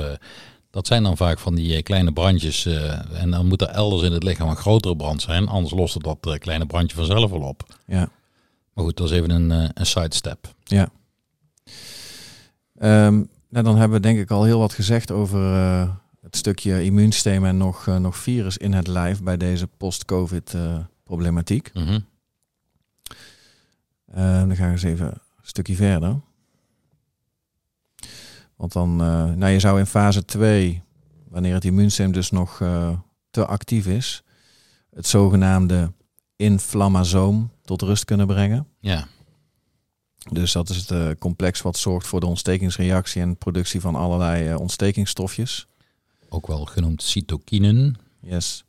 [0.74, 2.66] dat zijn dan vaak van die eh, kleine brandjes.
[2.66, 5.48] eh, en dan moet er elders in het lichaam een grotere brand zijn.
[5.48, 7.78] Anders lost het dat eh, kleine brandje vanzelf wel op.
[7.86, 8.08] Ja,
[8.72, 10.54] Maar goed, dat is even een, eh, een sidestep.
[10.64, 10.88] ja.
[12.74, 13.14] Ehm,
[13.48, 15.40] nou, dan hebben we denk ik al heel wat gezegd over
[16.20, 20.54] het stukje immuunsysteem en nog, nog virus in het lijf bij deze post-covid
[21.04, 21.70] problematiek.
[21.74, 21.98] Mhm.
[24.06, 26.20] Eh, dan gaan we eens even een stukje verder.
[28.56, 30.82] Want dan, eh, nou je zou in fase 2,
[31.28, 32.90] wanneer het immuunsysteem dus nog eh,
[33.30, 34.22] te actief is,
[34.90, 35.92] het zogenaamde
[36.36, 38.66] inflammasoom tot rust kunnen brengen.
[38.80, 39.06] Ja,
[40.30, 44.54] Dus dat is het eh, complex wat zorgt voor de ontstekingsreactie en productie van allerlei
[44.54, 45.66] ontstekingsstofjes.
[46.28, 47.96] ook wel genoemd cytokinen.
[48.20, 48.64] Yes.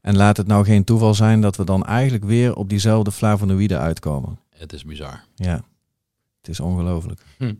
[0.00, 3.78] En laat het nou geen toeval zijn dat we dan eigenlijk weer op diezelfde flavonoïden
[3.78, 4.38] uitkomen.
[4.50, 5.24] Het is bizar.
[5.34, 5.64] Ja,
[6.40, 7.22] het is ongelooflijk.
[7.38, 7.54] Hm.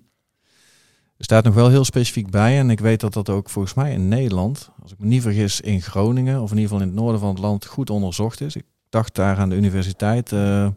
[1.18, 3.92] Er staat nog wel heel specifiek bij en ik weet dat dat ook volgens mij
[3.92, 6.96] in Nederland, als ik me niet vergis, in Groningen of in ieder geval in het
[7.00, 8.56] noorden van het land goed onderzocht is.
[8.56, 10.68] Ik dacht daar aan de universiteit eh,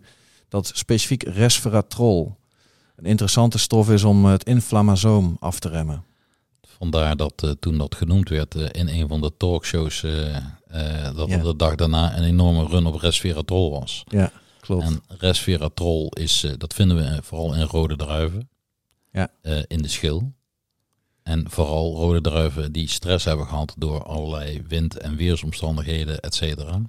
[0.50, 2.38] dat specifiek resveratrol
[2.96, 6.04] een interessante stof is om het inflammasoom af te remmen.
[6.62, 10.02] Vandaar dat eh, toen dat genoemd werd eh, in een van de talkshows,
[11.16, 11.38] dat Ja.
[11.38, 14.04] de dag daarna een enorme run op resveratrol was.
[14.08, 14.84] Ja, klopt.
[14.84, 18.50] En resveratrol is, dat vinden we vooral in rode druiven,
[19.12, 19.30] Ja.
[19.42, 20.32] eh, in de schil.
[21.24, 26.82] En vooral rode druiven die stress hebben gehad door allerlei wind- en weersomstandigheden, et cetera.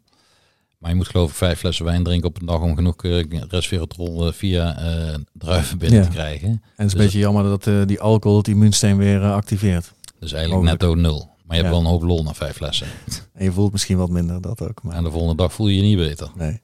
[0.79, 3.03] Maar je moet geloof ik vijf flessen wijn drinken op een dag om genoeg
[3.49, 6.05] resveratrol eh, via eh, druiven binnen Ja.
[6.07, 6.49] te krijgen.
[6.49, 9.93] en het is een dus- beetje jammer dat die alcohol het immuunsysteem weer activeert.
[10.19, 10.81] Dus eigenlijk Mogelijk.
[10.83, 11.31] netto nul.
[11.45, 11.81] Maar je hebt Ja.
[11.81, 12.87] wel een hoop lol na vijf flessen.
[13.35, 14.83] En je voelt misschien wat minder dat ook.
[14.83, 16.31] Maar En de volgende dag voel je je niet beter.
[16.37, 16.61] nee.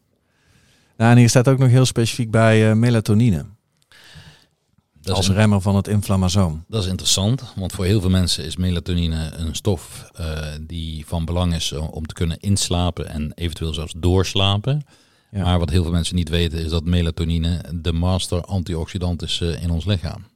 [0.96, 3.44] Nou, en hier staat ook nog heel specifiek bij melatonine.
[5.08, 6.64] Dat als remmer van het inflammasoom.
[6.68, 11.24] dat is interessant, want voor heel veel mensen is melatonine een stof eh, die van
[11.24, 14.82] belang is om te kunnen inslapen en eventueel zelfs doorslapen.
[15.30, 15.42] Ja.
[15.44, 19.62] Maar wat heel veel mensen niet weten is dat melatonine de master antioxidant is eh,
[19.62, 20.26] in ons lichaam.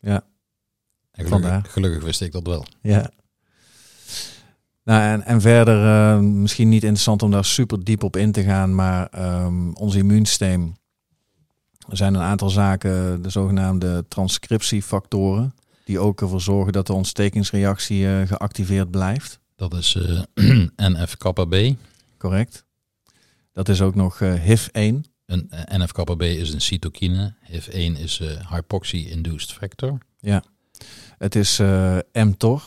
[0.00, 0.24] Ja.
[1.12, 2.64] En gelukkig wist ik dat wel.
[2.82, 3.10] Ja.
[4.84, 8.42] Nou, en, en verder, eh, misschien niet interessant om daar super diep op in te
[8.42, 10.76] gaan, maar ehm, ons immuunsysteem.
[11.88, 18.06] Er zijn een aantal zaken, de zogenaamde transcriptiefactoren, die ook ervoor zorgen dat de ontstekingsreactie
[18.08, 19.40] eh, geactiveerd blijft.
[19.56, 19.94] Dat is
[20.34, 21.74] eh NF-kappa-B.
[22.18, 22.64] Correct.
[23.52, 25.10] Dat is ook nog eh, HIV-1.
[25.26, 27.34] Een NF-kappa-B is een cytokine.
[27.50, 29.98] HIV-1 is hypoxie-induced factor.
[31.18, 31.60] Het is
[32.12, 32.62] mTOR.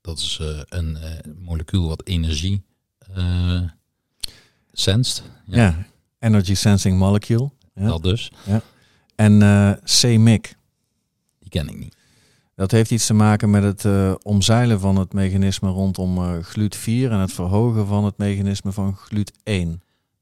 [0.00, 0.98] Dat is een
[1.38, 2.62] molecuul wat energie
[4.72, 5.22] senst.
[5.46, 5.56] Ja.
[5.56, 5.86] Ja,
[6.18, 7.50] Energy Sensing Molecule.
[7.76, 7.86] Ja.
[7.86, 8.32] Dat dus.
[9.14, 10.56] En eh CMYC.
[11.38, 11.96] Die ken ik niet.
[12.54, 17.10] Dat heeft iets te maken met het eh, omzeilen van het mechanisme rondom eh GLUT4
[17.10, 19.68] en het verhogen van het mechanisme van GLUT1.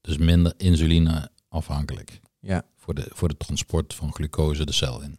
[0.01, 2.21] Dus minder insuline afhankelijk.
[2.41, 2.63] Ja.
[2.77, 5.19] Voor de, voor de transport van glucose de cel in.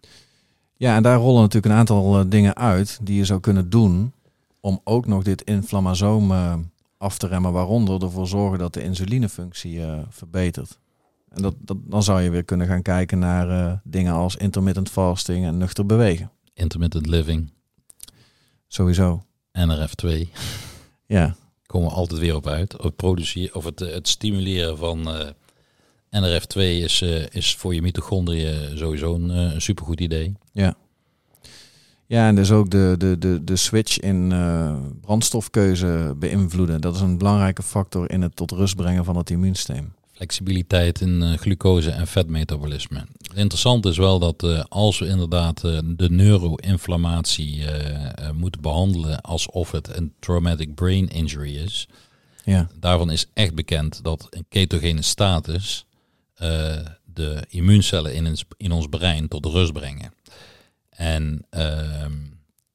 [0.77, 4.13] ja, en daar rollen natuurlijk een aantal eh, dingen uit die je zou kunnen doen
[4.59, 6.55] om ook nog dit inflammasoom eh,
[6.97, 10.77] af te remmen, waaronder ervoor zorgen dat de insulinefunctie eh, verbetert.
[11.35, 14.89] En dat, dat, dan zou je weer kunnen gaan kijken naar eh, dingen als intermittent
[14.89, 16.31] fasting en nuchter bewegen.
[16.53, 17.51] Intermittent living,
[18.67, 19.23] Sowieso.
[19.59, 20.29] NRF2.
[21.05, 22.75] Ja, Komen we altijd weer op uit.
[22.81, 25.29] Het, produceren, of het, eh, het stimuleren van eh,
[26.09, 30.33] NRF2 is, is voor je mitochondriën sowieso een, supergoed idee.
[30.51, 30.75] Ja.
[32.07, 34.33] Ja, en dus ook de, de, de, de switch in
[35.01, 36.81] brandstofkeuze beïnvloeden.
[36.81, 39.93] Dat is een belangrijke factor in het tot rust brengen van het immuunsysteem.
[40.15, 43.05] Flexibiliteit in eh, glucose en vetmetabolisme.
[43.33, 47.63] Interessant is wel dat eh, als we inderdaad eh, de neuroinflammatie
[48.33, 51.87] moeten behandelen alsof het een traumatic brain injury is,
[52.43, 55.85] Ja, daarvan is echt bekend dat een ketogene status
[57.13, 60.13] de immuuncellen in ons, in ons brein tot rust brengen.
[60.89, 62.13] En ehm,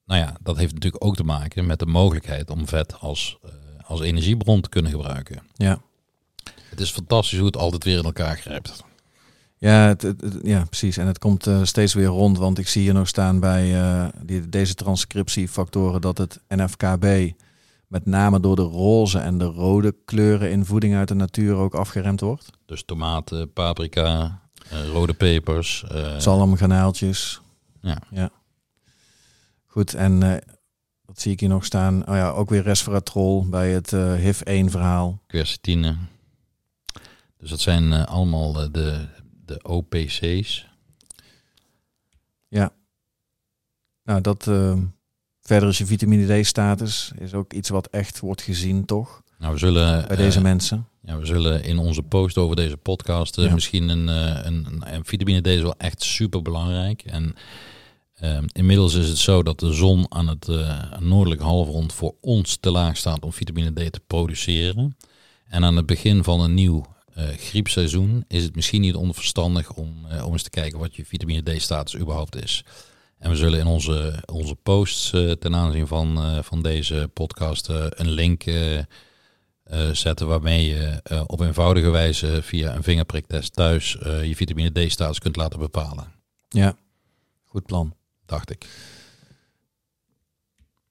[0.05, 3.38] nou ja, dat heeft natuurlijk ook te maken met de mogelijkheid om vet als,
[3.87, 5.42] als energiebron te kunnen gebruiken.
[5.57, 5.81] ja.
[6.71, 8.85] Het is fantastisch hoe het altijd weer in elkaar grijpt.
[9.61, 10.97] Ja, het, ja, precies.
[10.97, 14.09] En het komt eh, steeds weer rond, want ik zie hier nog staan bij eh,
[14.23, 17.33] die, deze transcriptiefactoren dat het NFKB
[17.87, 21.75] met name door de roze en de rode kleuren in voeding uit de natuur ook
[21.75, 22.51] afgeremd wordt.
[22.67, 25.85] Dus tomaten, paprika, eh, rode pepers.
[26.19, 27.41] Zalmgranaaltjes.
[27.81, 27.99] Ja.
[28.11, 28.31] ja.
[29.67, 30.19] Goed, en
[31.05, 32.09] wat zie ik hier nog staan?
[32.09, 35.23] Oh ja, ook weer resveratrol bij het eh HIV-1 verhaal.
[35.27, 35.97] quercetine.
[37.40, 39.07] Dus dat zijn eh, allemaal de,
[39.44, 40.68] de OPC's.
[42.48, 42.72] Ja.
[44.05, 44.79] Nou, dat eh,
[45.40, 49.22] verder is je vitamine D-status is ook iets wat echt wordt gezien, toch?
[49.38, 50.87] Nou, we zullen, Bij deze eh, mensen.
[51.03, 53.55] ja, we zullen in onze post over deze podcast eh, Ja.
[53.55, 57.03] misschien een, een, een, en vitamine D is wel echt super belangrijk.
[57.03, 57.35] En
[58.14, 62.57] ehm, inmiddels is het zo dat de zon aan het eh, noordelijke halfrond voor ons
[62.57, 64.96] te laag staat om vitamine D te produceren.
[65.46, 66.85] En aan het begin van een nieuw
[67.21, 71.05] eh, griepseizoen is het misschien niet onverstandig om, eh, om eens te kijken wat je
[71.05, 72.65] vitamine D-status überhaupt is.
[73.19, 78.11] En we zullen in onze, onze posts eh, ten aanzien van, van deze podcast een
[78.11, 78.45] link
[79.93, 85.59] zetten waarmee je op eenvoudige wijze via een vingerpriktest thuis je vitamine D-status kunt laten
[85.59, 86.13] bepalen.
[86.49, 86.77] Ja,
[87.45, 87.95] goed plan.
[88.27, 88.67] Dacht ik.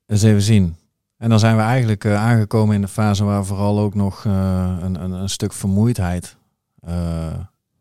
[0.05, 0.75] Eens even zien.
[1.19, 4.77] En dan zijn we eigenlijk eh, aangekomen in de fase waar vooral ook nog eh,
[4.81, 6.35] een, een, een stuk vermoeidheid
[6.79, 7.33] eh,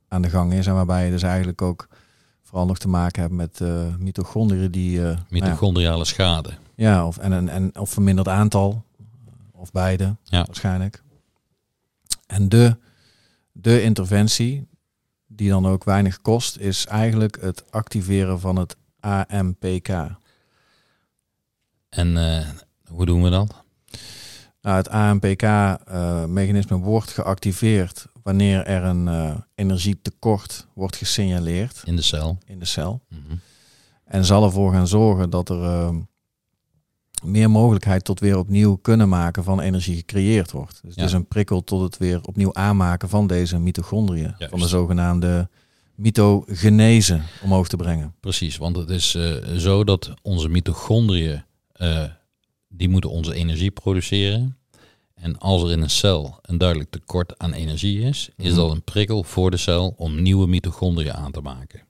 [0.09, 0.66] aan de gang is.
[0.66, 1.88] En waarbij je dus eigenlijk ook
[2.42, 3.61] vooral nog te maken hebt met
[3.98, 4.98] mitochondriën die...
[4.98, 6.51] Uh, Mitochondriale schade.
[6.74, 8.85] Ja, of, en, en, en, of verminderd aantal.
[9.53, 10.44] Of beide, ja.
[10.44, 11.03] waarschijnlijk.
[12.27, 12.77] En de,
[13.53, 14.66] de interventie,
[15.27, 19.88] die dan ook weinig kost, is eigenlijk het activeren van het AMPK.
[21.88, 22.16] En
[22.88, 23.55] hoe doen we dat?
[24.61, 31.83] Nou, het AMPK-mechanisme wordt geactiveerd wanneer er een uh, energietekort wordt gesignaleerd.
[31.85, 32.38] In de cel.
[32.46, 33.01] In de cel.
[33.09, 33.20] Mhm.
[34.05, 35.90] En zal ervoor gaan zorgen dat er uh,
[37.24, 40.81] meer mogelijkheid tot weer opnieuw kunnen maken van energie gecreëerd wordt.
[40.83, 41.01] Dus Ja.
[41.01, 44.35] het is een prikkel tot het weer opnieuw aanmaken van deze mitochondriën.
[44.38, 44.51] Juist.
[44.51, 45.48] Van de zogenaamde
[45.94, 48.14] mitogenese omhoog te brengen.
[48.20, 52.03] Precies, want het is eh, zo dat onze mitochondriën, eh,
[52.68, 54.57] die moeten onze energie produceren.
[55.14, 58.57] En als er in een cel een duidelijk tekort aan energie is, is Mhm.
[58.57, 61.83] dat een prikkel voor de cel om nieuwe mitochondriën aan te maken.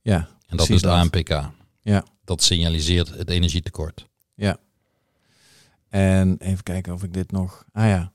[0.00, 0.96] Ja, En dat is de dat.
[0.96, 1.50] AMPK.
[1.80, 2.04] Ja.
[2.24, 4.06] Dat signaliseert het energietekort.
[5.88, 7.64] En even kijken of ik dit nog.
[7.72, 8.12] Ah ja,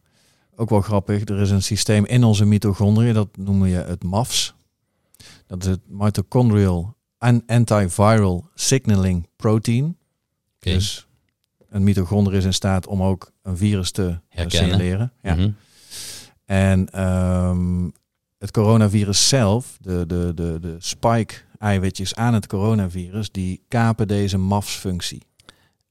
[0.55, 1.25] ook wel grappig.
[1.27, 4.53] Er is een systeem in onze mitochondriën, dat noemen je het MAFS.
[5.47, 9.97] Dat is het Mitochondrial An- Antiviral Signaling Protein.
[10.55, 10.73] Oké.
[10.73, 11.07] Dus
[11.69, 14.51] een mitochondrie is in staat om ook een virus te Herkennen.
[14.51, 15.11] signaleren.
[15.21, 15.35] Ja.
[15.35, 15.49] Mhm.
[16.45, 17.89] En ehm,
[18.37, 25.21] het coronavirus zelf, de, de, de, de spike-eiwitjes aan het coronavirus, die kapen deze MAFS-functie.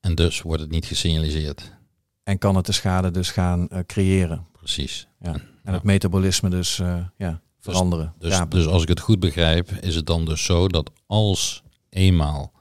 [0.00, 1.76] En dus wordt het niet gesignaliseerd.
[2.22, 4.46] En kan het de schade dus gaan eh, creëren.
[4.52, 5.08] Precies.
[5.20, 5.32] Ja.
[5.32, 5.72] En Ja.
[5.72, 8.14] het metabolisme dus eh, ja, veranderen.
[8.18, 12.52] Dus, dus als ik het goed begrijp, is het dan dus zo dat als eenmaal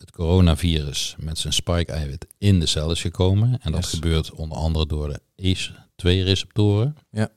[0.00, 3.92] het coronavirus met zijn spike-eiwit in de cel is gekomen, en dat Yes.
[3.92, 6.96] gebeurt onder andere door de ACE2-receptoren.
[7.10, 7.28] Ja.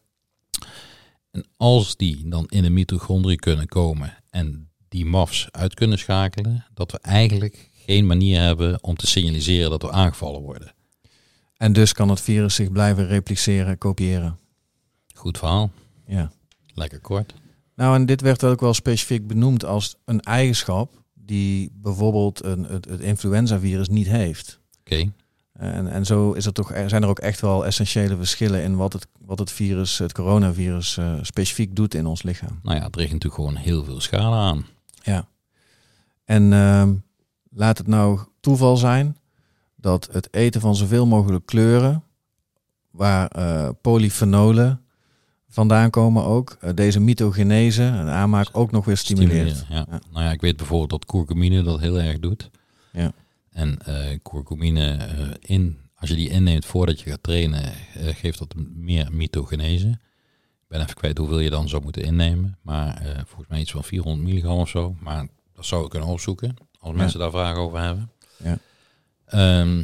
[1.32, 6.66] En als die dan in de mitochondrie kunnen komen en die MAFs uit kunnen schakelen,
[6.74, 10.74] dat we eigenlijk geen manier hebben om te signaliseren dat we aangevallen worden.
[11.58, 14.40] En dus kan het virus zich blijven repliceren, kopiëren.
[15.16, 15.72] Goed verhaal.
[16.08, 16.32] Ja.
[16.74, 17.34] Lekker kort.
[17.76, 22.86] Nou, en dit werd ook wel specifiek benoemd als een eigenschap die bijvoorbeeld een, het,
[22.86, 24.60] het influenzavirus niet heeft.
[24.80, 25.12] Oké.
[25.54, 28.94] En, en zo is er toch, zijn er ook echt wel essentiële verschillen in wat
[28.94, 32.60] het, wat het virus, het coronavirus, eh, specifiek doet in ons lichaam.
[32.64, 34.66] Nou ja, het richt natuurlijk gewoon heel veel schade aan.
[35.02, 35.28] Ja.
[36.26, 36.94] En ehm,
[37.50, 39.18] laat het nou toeval zijn
[39.76, 42.04] dat het eten van zoveel mogelijk kleuren,
[42.92, 44.83] waar eh, polyfenolen
[45.54, 49.56] vandaan komen ook, eh, deze mitogenese, een aanmaak, ook nog weer stimuleert.
[49.58, 49.94] Stimuleren, ja.
[49.96, 50.02] Ja.
[50.12, 52.50] Nou ja, ik weet bijvoorbeeld dat curcumine dat heel erg doet.
[52.92, 53.12] Ja.
[53.50, 58.54] En eh curcumine, eh, in, als je die inneemt voordat je gaat trainen, geeft dat
[58.76, 59.88] meer mitogenese.
[59.88, 62.58] Ik ben even kwijt hoeveel je dan zou moeten innemen.
[62.62, 64.96] Maar volgens mij iets van 400 milligram of zo.
[65.00, 66.98] Maar dat zou ik kunnen opzoeken, als Ja.
[66.98, 68.12] mensen daar vragen over hebben.
[68.44, 68.58] Ja.
[69.26, 69.84] Ehm,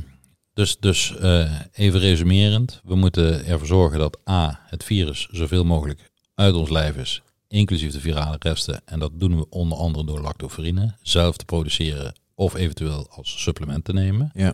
[0.59, 2.81] dus dus eh, even resumerend.
[2.83, 7.91] We moeten ervoor zorgen dat A, het virus zoveel mogelijk uit ons lijf is inclusief
[7.91, 8.81] de virale resten.
[8.85, 13.85] En dat doen we onder andere door lactoferine zelf te produceren of eventueel als supplement
[13.85, 14.31] te nemen.
[14.33, 14.53] Ja.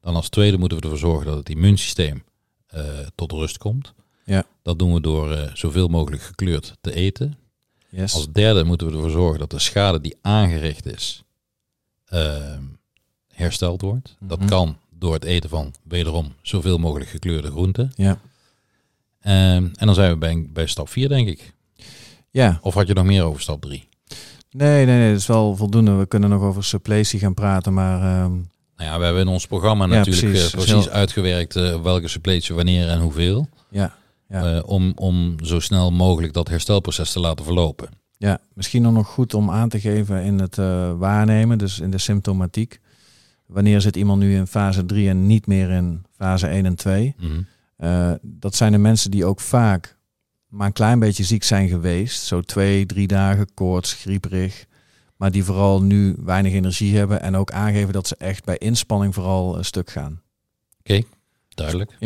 [0.00, 2.24] Dan als tweede moeten we ervoor zorgen dat het immuunsysteem
[2.66, 2.82] eh,
[3.14, 3.92] tot rust komt.
[4.24, 4.44] Ja.
[4.62, 7.38] Dat doen we door eh, zoveel mogelijk gekleurd te eten.
[7.88, 8.14] Yes.
[8.14, 11.22] Als derde moeten we ervoor zorgen dat de schade die aangericht is
[12.06, 12.62] ehm,
[13.28, 14.16] hersteld wordt.
[14.20, 14.48] Dat Mhm.
[14.48, 17.92] kan door het eten van wederom zoveel mogelijk gekleurde groenten.
[17.94, 18.18] Ja.
[19.20, 21.52] Ehm, en dan zijn we bij, bij stap 4 denk ik.
[22.30, 23.88] ja, Of had je nog meer over stap 3?
[24.50, 25.92] nee, nee, nee, dat is wel voldoende.
[25.94, 28.32] We kunnen nog over suppletie gaan praten, maar ehm,
[28.76, 30.50] Nou ja, we hebben in ons programma Ja, natuurlijk precies.
[30.50, 33.48] precies uitgewerkt eh, welke suppletie wanneer en hoeveel.
[33.68, 33.94] ja,
[34.28, 34.56] ja.
[34.56, 37.88] eh, om, om zo snel mogelijk dat herstelproces te laten verlopen.
[38.16, 41.90] ja, misschien dan nog goed om aan te geven in het eh, waarnemen, dus in
[41.90, 42.80] de symptomatiek.
[43.50, 47.14] Wanneer zit iemand nu in fase 3 en niet meer in fase 1 en 2?
[47.18, 47.42] Mhm.
[47.76, 49.98] Eh, dat zijn de mensen die ook vaak
[50.50, 52.22] maar een klein beetje ziek zijn geweest.
[52.22, 54.66] Zo twee, drie dagen koorts, grieperig.
[55.16, 57.20] Maar die vooral nu weinig energie hebben.
[57.20, 60.22] En ook aangeven dat ze echt bij inspanning vooral een stuk gaan.
[61.48, 61.96] Duidelijk.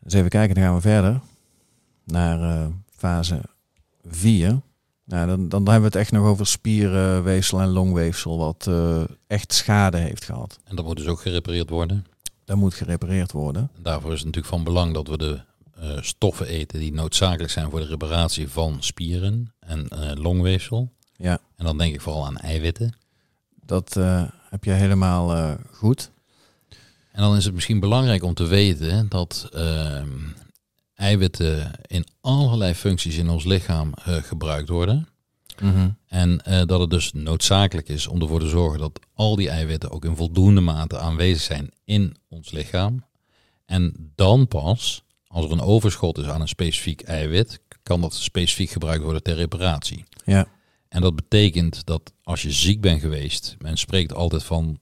[0.00, 1.20] Dus even kijken, dan gaan we verder.
[2.04, 3.40] Naar eh, fase
[4.04, 4.60] 4.
[5.06, 8.38] Nou, dan, dan hebben we het echt nog over spierweefsel en longweefsel.
[8.38, 10.58] Wat eh, echt schade heeft gehad.
[10.64, 12.06] En dat moet dus ook gerepareerd worden.
[12.44, 13.70] Dat moet gerepareerd worden.
[13.76, 15.40] En daarvoor is het natuurlijk van belang dat we de
[15.74, 20.92] eh, stoffen eten die noodzakelijk zijn voor de reparatie van spieren en eh, longweefsel.
[21.16, 21.38] Ja.
[21.56, 22.96] En dan denk ik vooral aan eiwitten.
[23.64, 23.94] Dat
[24.50, 26.10] heb je helemaal goed.
[27.12, 30.08] En dan is het misschien belangrijk om te weten dat ehm,
[30.96, 35.08] eiwitten in allerlei functies in ons lichaam eh, gebruikt worden.
[35.60, 35.88] Mhm.
[36.06, 39.90] En eh, dat het dus noodzakelijk is om ervoor te zorgen dat al die eiwitten
[39.90, 43.04] ook in voldoende mate aanwezig zijn in ons lichaam.
[43.66, 48.70] En dan pas, als er een overschot is aan een specifiek eiwit, kan dat specifiek
[48.70, 50.04] gebruikt worden ter reparatie.
[50.24, 50.48] Ja.
[50.88, 54.80] En dat betekent dat als je ziek bent geweest, men spreekt altijd van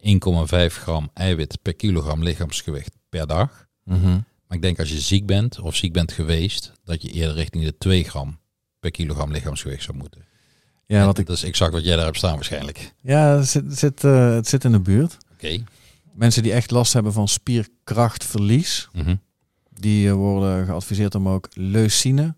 [0.00, 3.66] 1,5 gram eiwit per kilogram lichaamsgewicht per dag.
[3.84, 4.18] Mhm.
[4.54, 7.64] Maar ik denk als je ziek bent of ziek bent geweest, dat je eerder richting
[7.64, 8.38] de 2 gram
[8.80, 10.24] per kilogram lichaamsgewicht zou moeten.
[10.86, 12.92] Ja, wat ik, Dat is exact wat jij daar hebt staan waarschijnlijk.
[13.00, 15.16] ja het, zit, zit, eh, het zit in de buurt.
[15.32, 15.64] Oké.
[16.12, 19.14] Mensen die echt last hebben van spierkrachtverlies, Mhm.
[19.70, 22.34] die eh, worden geadviseerd om ook leucine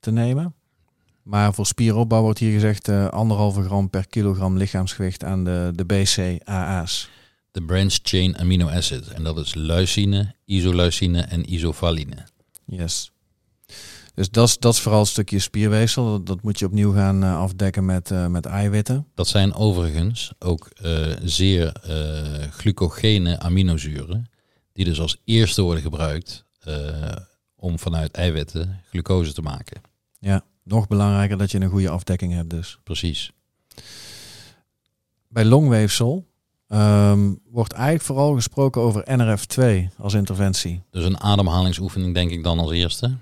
[0.00, 0.54] te nemen.
[1.22, 5.84] Maar voor spieropbouw wordt hier gezegd eh, anderhalve gram per kilogram lichaamsgewicht aan de, de
[5.84, 7.10] BCAA's.
[7.50, 9.08] De branch chain amino acid.
[9.08, 12.26] En dat is leucine, isoleucine en isovaline.
[12.66, 13.12] Yes.
[14.14, 16.10] Dus dat is, dat is vooral een stukje spierweefsel.
[16.10, 19.06] Dat, dat moet je opnieuw gaan eh, afdekken met, eh, met eiwitten.
[19.14, 21.72] Dat zijn overigens ook eh, zeer
[22.50, 24.30] glucogene aminozuren.
[24.72, 26.44] Die dus als eerste worden gebruikt
[27.56, 29.80] om vanuit eiwitten glucose te maken.
[30.18, 32.78] Ja, nog belangrijker dat je een goede afdekking hebt dus.
[32.84, 33.32] Precies.
[35.28, 36.26] Bij longweefsel
[36.70, 40.82] ehm, wordt eigenlijk vooral gesproken over NRF2 als interventie.
[40.90, 43.16] Dus een ademhalingsoefening denk ik dan als eerste.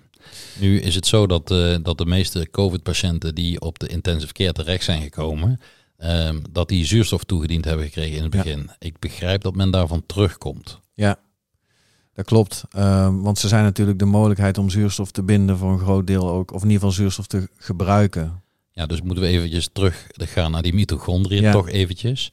[0.61, 4.53] Nu is het zo dat, eh, dat de meeste COVID-patiënten die op de intensive care
[4.53, 5.61] terecht zijn gekomen,
[5.97, 8.43] ehm, dat die zuurstof toegediend hebben gekregen in het Ja.
[8.43, 8.71] begin.
[8.79, 10.81] Ik begrijp dat men daarvan terugkomt.
[10.95, 11.19] Ja,
[12.15, 12.65] dat klopt.
[12.71, 16.29] Ehm, want ze zijn natuurlijk de mogelijkheid om zuurstof te binden voor een groot deel
[16.31, 18.43] ook, of in ieder geval zuurstof te gebruiken.
[18.73, 21.53] Ja, dus moeten we eventjes terug gaan naar die mitochondriën, Ja.
[21.53, 22.33] toch eventjes.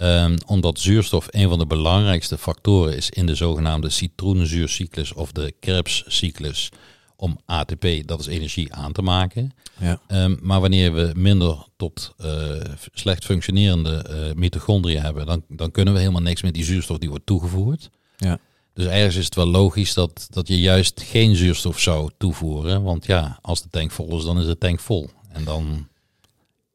[0.00, 5.54] Ehm, omdat zuurstof een van de belangrijkste factoren is in de zogenaamde citroenzuurcyclus of de
[5.60, 6.68] Krebscyclus
[7.16, 9.54] om ATP, dat is energie, aan te maken.
[9.80, 12.50] Ja, Ehm, maar wanneer we minder tot eh,
[12.92, 17.08] slecht functionerende eh mitochondriën hebben, dan, dan kunnen we helemaal niks met die zuurstof die
[17.08, 17.90] wordt toegevoerd.
[18.16, 18.38] Ja.
[18.74, 22.82] Dus ergens is het wel logisch dat, dat je juist geen zuurstof zou toevoeren.
[22.82, 25.10] Want ja, als de tank vol is, dan is de tank vol.
[25.32, 25.88] En dan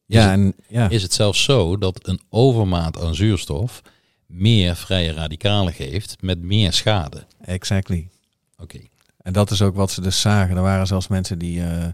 [0.06, 0.90] ja, en, ja.
[0.90, 3.82] is het zelfs zo dat een overmaat aan zuurstof
[4.26, 7.26] meer vrije radicalen geeft met meer schade.
[7.42, 8.10] exactly.
[8.58, 8.80] Oké,
[9.18, 10.56] En dat is ook wat ze dus zagen.
[10.56, 11.88] Er waren zelfs mensen die, eh,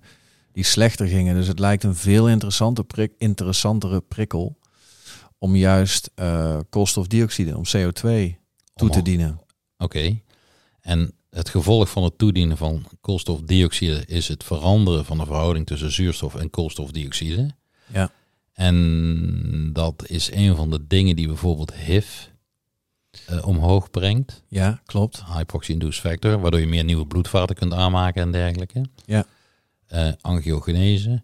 [0.52, 1.36] die slechter gingen.
[1.36, 4.58] Dus het lijkt een veel interessanter prik, interessantere prikkel
[5.38, 8.40] om juist eh, koolstofdioxide, om CO2
[8.76, 9.40] toe te dienen.
[9.78, 10.20] Oké.
[10.82, 15.92] En het gevolg van het toedienen van koolstofdioxide is het veranderen van de verhouding tussen
[15.92, 17.56] zuurstof en koolstofdioxide.
[17.94, 18.12] Ja.
[18.54, 22.08] En dat is een van de dingen die bijvoorbeeld HIV
[23.26, 24.44] eh, omhoog brengt.
[24.48, 25.24] Ja, klopt.
[25.34, 28.86] Hypoxie-induced factor, waardoor je meer nieuwe bloedvaten kunt aanmaken en dergelijke.
[29.06, 29.24] Ja.
[29.88, 31.22] Eh, angiogenese.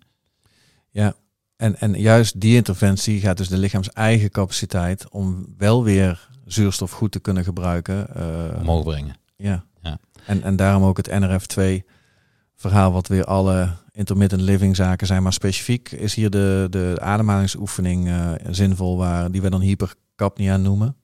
[0.90, 1.16] Ja,
[1.56, 6.92] en, en juist die interventie gaat dus de lichaams eigen capaciteit om wel weer zuurstof
[6.92, 8.16] goed te kunnen gebruiken.
[8.16, 9.16] eh, omhoog brengen.
[9.36, 9.66] ja.
[9.82, 10.00] Ja.
[10.26, 11.64] En, en daarom ook het NRF2
[12.56, 15.24] verhaal wat weer alle intermittent living zaken zijn.
[15.24, 20.96] Maar specifiek is hier de, de ademhalingsoefening eh, zinvol waar, die we dan hypercapnia noemen.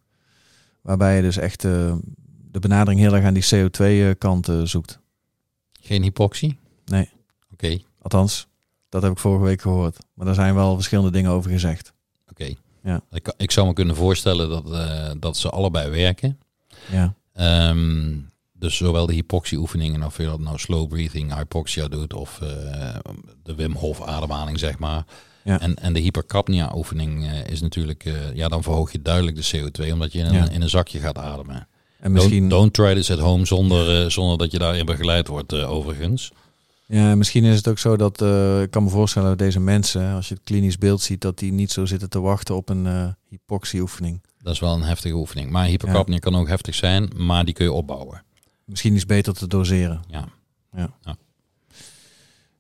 [0.82, 1.96] Waarbij je dus echt eh,
[2.52, 5.00] de benadering heel erg aan die CO2 kant eh, zoekt.
[5.82, 6.60] Geen hypoxie?
[6.86, 7.10] Nee.
[7.54, 8.48] Oké, Althans,
[8.90, 9.98] dat heb ik vorige week gehoord.
[10.14, 11.94] Maar daar zijn wel verschillende dingen over gezegd.
[12.30, 12.54] oké.
[12.84, 13.02] Ja.
[13.12, 16.40] Ik, ik zou me kunnen voorstellen dat, dat ze allebei werken.
[16.92, 18.18] Ja, Ehm,
[18.64, 22.50] dus zowel de hypoxie-oefeningen, of je dat nou slow breathing, hypoxia doet, of eh,
[23.44, 25.04] de Wim Hof ademhaling, zeg maar.
[25.44, 25.60] Ja.
[25.60, 29.92] En, en de hypercapnia-oefening eh, is natuurlijk, eh, ja, dan verhoog je duidelijk de CO2,
[29.94, 30.42] omdat je in, Ja.
[30.42, 31.68] een, in een zakje gaat ademen.
[32.00, 32.50] en misschien...
[32.50, 36.32] Don't, don't try this at home zonder, zonder dat je daarin begeleid wordt, overigens.
[36.86, 38.22] Ja, misschien is het ook zo dat
[38.62, 41.52] ik kan me voorstellen dat deze mensen, als je het klinisch beeld ziet, dat die
[41.52, 44.22] niet zo zitten te wachten op een eh hypoxieoefening.
[44.42, 45.50] Dat is wel een heftige oefening.
[45.50, 48.24] Maar hypercapnia kan ook heftig zijn, maar die kun je opbouwen.
[48.66, 50.02] Misschien is beter te doseren.
[50.08, 50.28] Ja.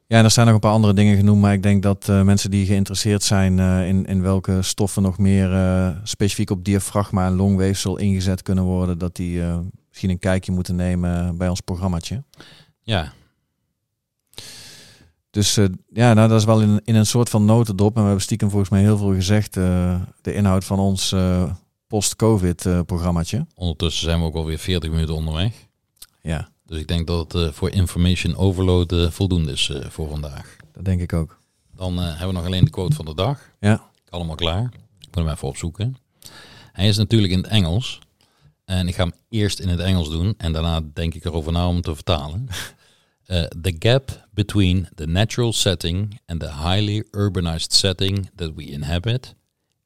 [0.08, 2.22] Ja, en er staan nog een paar andere dingen genoemd, maar ik denk dat eh,
[2.22, 7.26] mensen die geïnteresseerd zijn eh, in, in welke stoffen nog meer eh, specifiek op diafragma
[7.26, 9.41] en longweefsel ingezet kunnen worden, dat die
[9.89, 12.24] misschien een kijkje moeten nemen bij ons programmaatje.
[12.82, 13.14] Ja,
[15.30, 15.56] Dus
[15.93, 17.89] ja, nou, dat is wel in, in een soort van notendop.
[17.89, 19.54] En we hebben stiekem volgens mij heel veel gezegd.
[19.54, 21.51] de inhoud van ons eh,
[21.93, 23.47] post-covid eh, programmaatje.
[23.56, 25.68] ondertussen zijn we ook alweer 40 minuten onderweg.
[26.24, 30.09] Ja, Dus ik denk dat het eh, voor information overload eh, voldoende is eh, voor
[30.09, 30.55] vandaag.
[30.71, 31.39] dat denk ik ook.
[31.76, 33.49] Dan hebben we nog alleen de quote van de dag.
[33.59, 33.89] Ja.
[34.09, 34.63] Allemaal klaar.
[34.99, 35.97] Ik moet hem even opzoeken.
[36.71, 37.99] Hij is natuurlijk in het Engels.
[38.65, 41.67] En ik ga hem eerst in het Engels doen en daarna denk ik erover na
[41.67, 42.47] om te vertalen.
[43.28, 49.36] Uh, the gap between the natural setting and the highly urbanized setting that we inhabit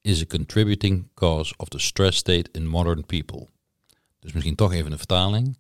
[0.01, 3.47] is a contributing cause of the stress state in modern people.
[4.19, 5.57] Dus misschien toch even een vertaling.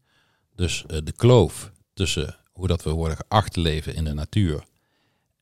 [0.57, 4.63] Dus uh, de kloof tussen hoe dat we worden geacht te leven in de natuur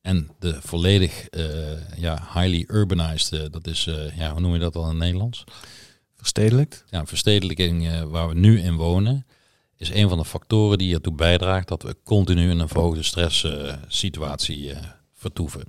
[0.00, 3.84] en de volledig uh, ja, highly urbanized, dat is,
[4.16, 5.44] ja, hoe noem je dat al in het Nederlands?
[6.14, 6.84] Verstedelijkt?
[6.90, 9.26] Ja, verstedelijking waar we nu in wonen
[9.76, 14.70] is een van de factoren die ertoe bijdraagt dat we continu in een verhoogde stresssituatie
[14.70, 14.78] uh,
[15.12, 15.64] vertoeven.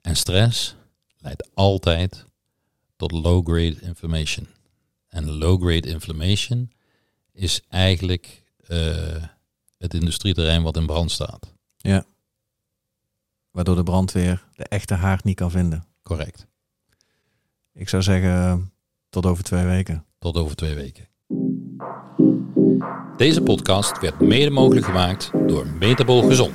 [0.00, 0.74] En stress
[1.18, 2.24] leidt altijd
[2.96, 4.46] tot low-grade inflammation.
[5.08, 6.72] En low-grade inflammation
[7.32, 8.43] is eigenlijk
[9.78, 11.54] het industrieterrein wat in brand staat.
[11.76, 12.04] Ja.
[13.50, 15.84] Waardoor de brandweer de echte haard niet kan vinden.
[16.02, 16.46] Correct.
[17.72, 18.72] Ik zou zeggen
[19.08, 20.04] tot over twee weken.
[20.18, 21.08] Tot over twee weken.
[23.16, 26.54] Deze podcast werd mede mogelijk gemaakt door Metabol Gezond.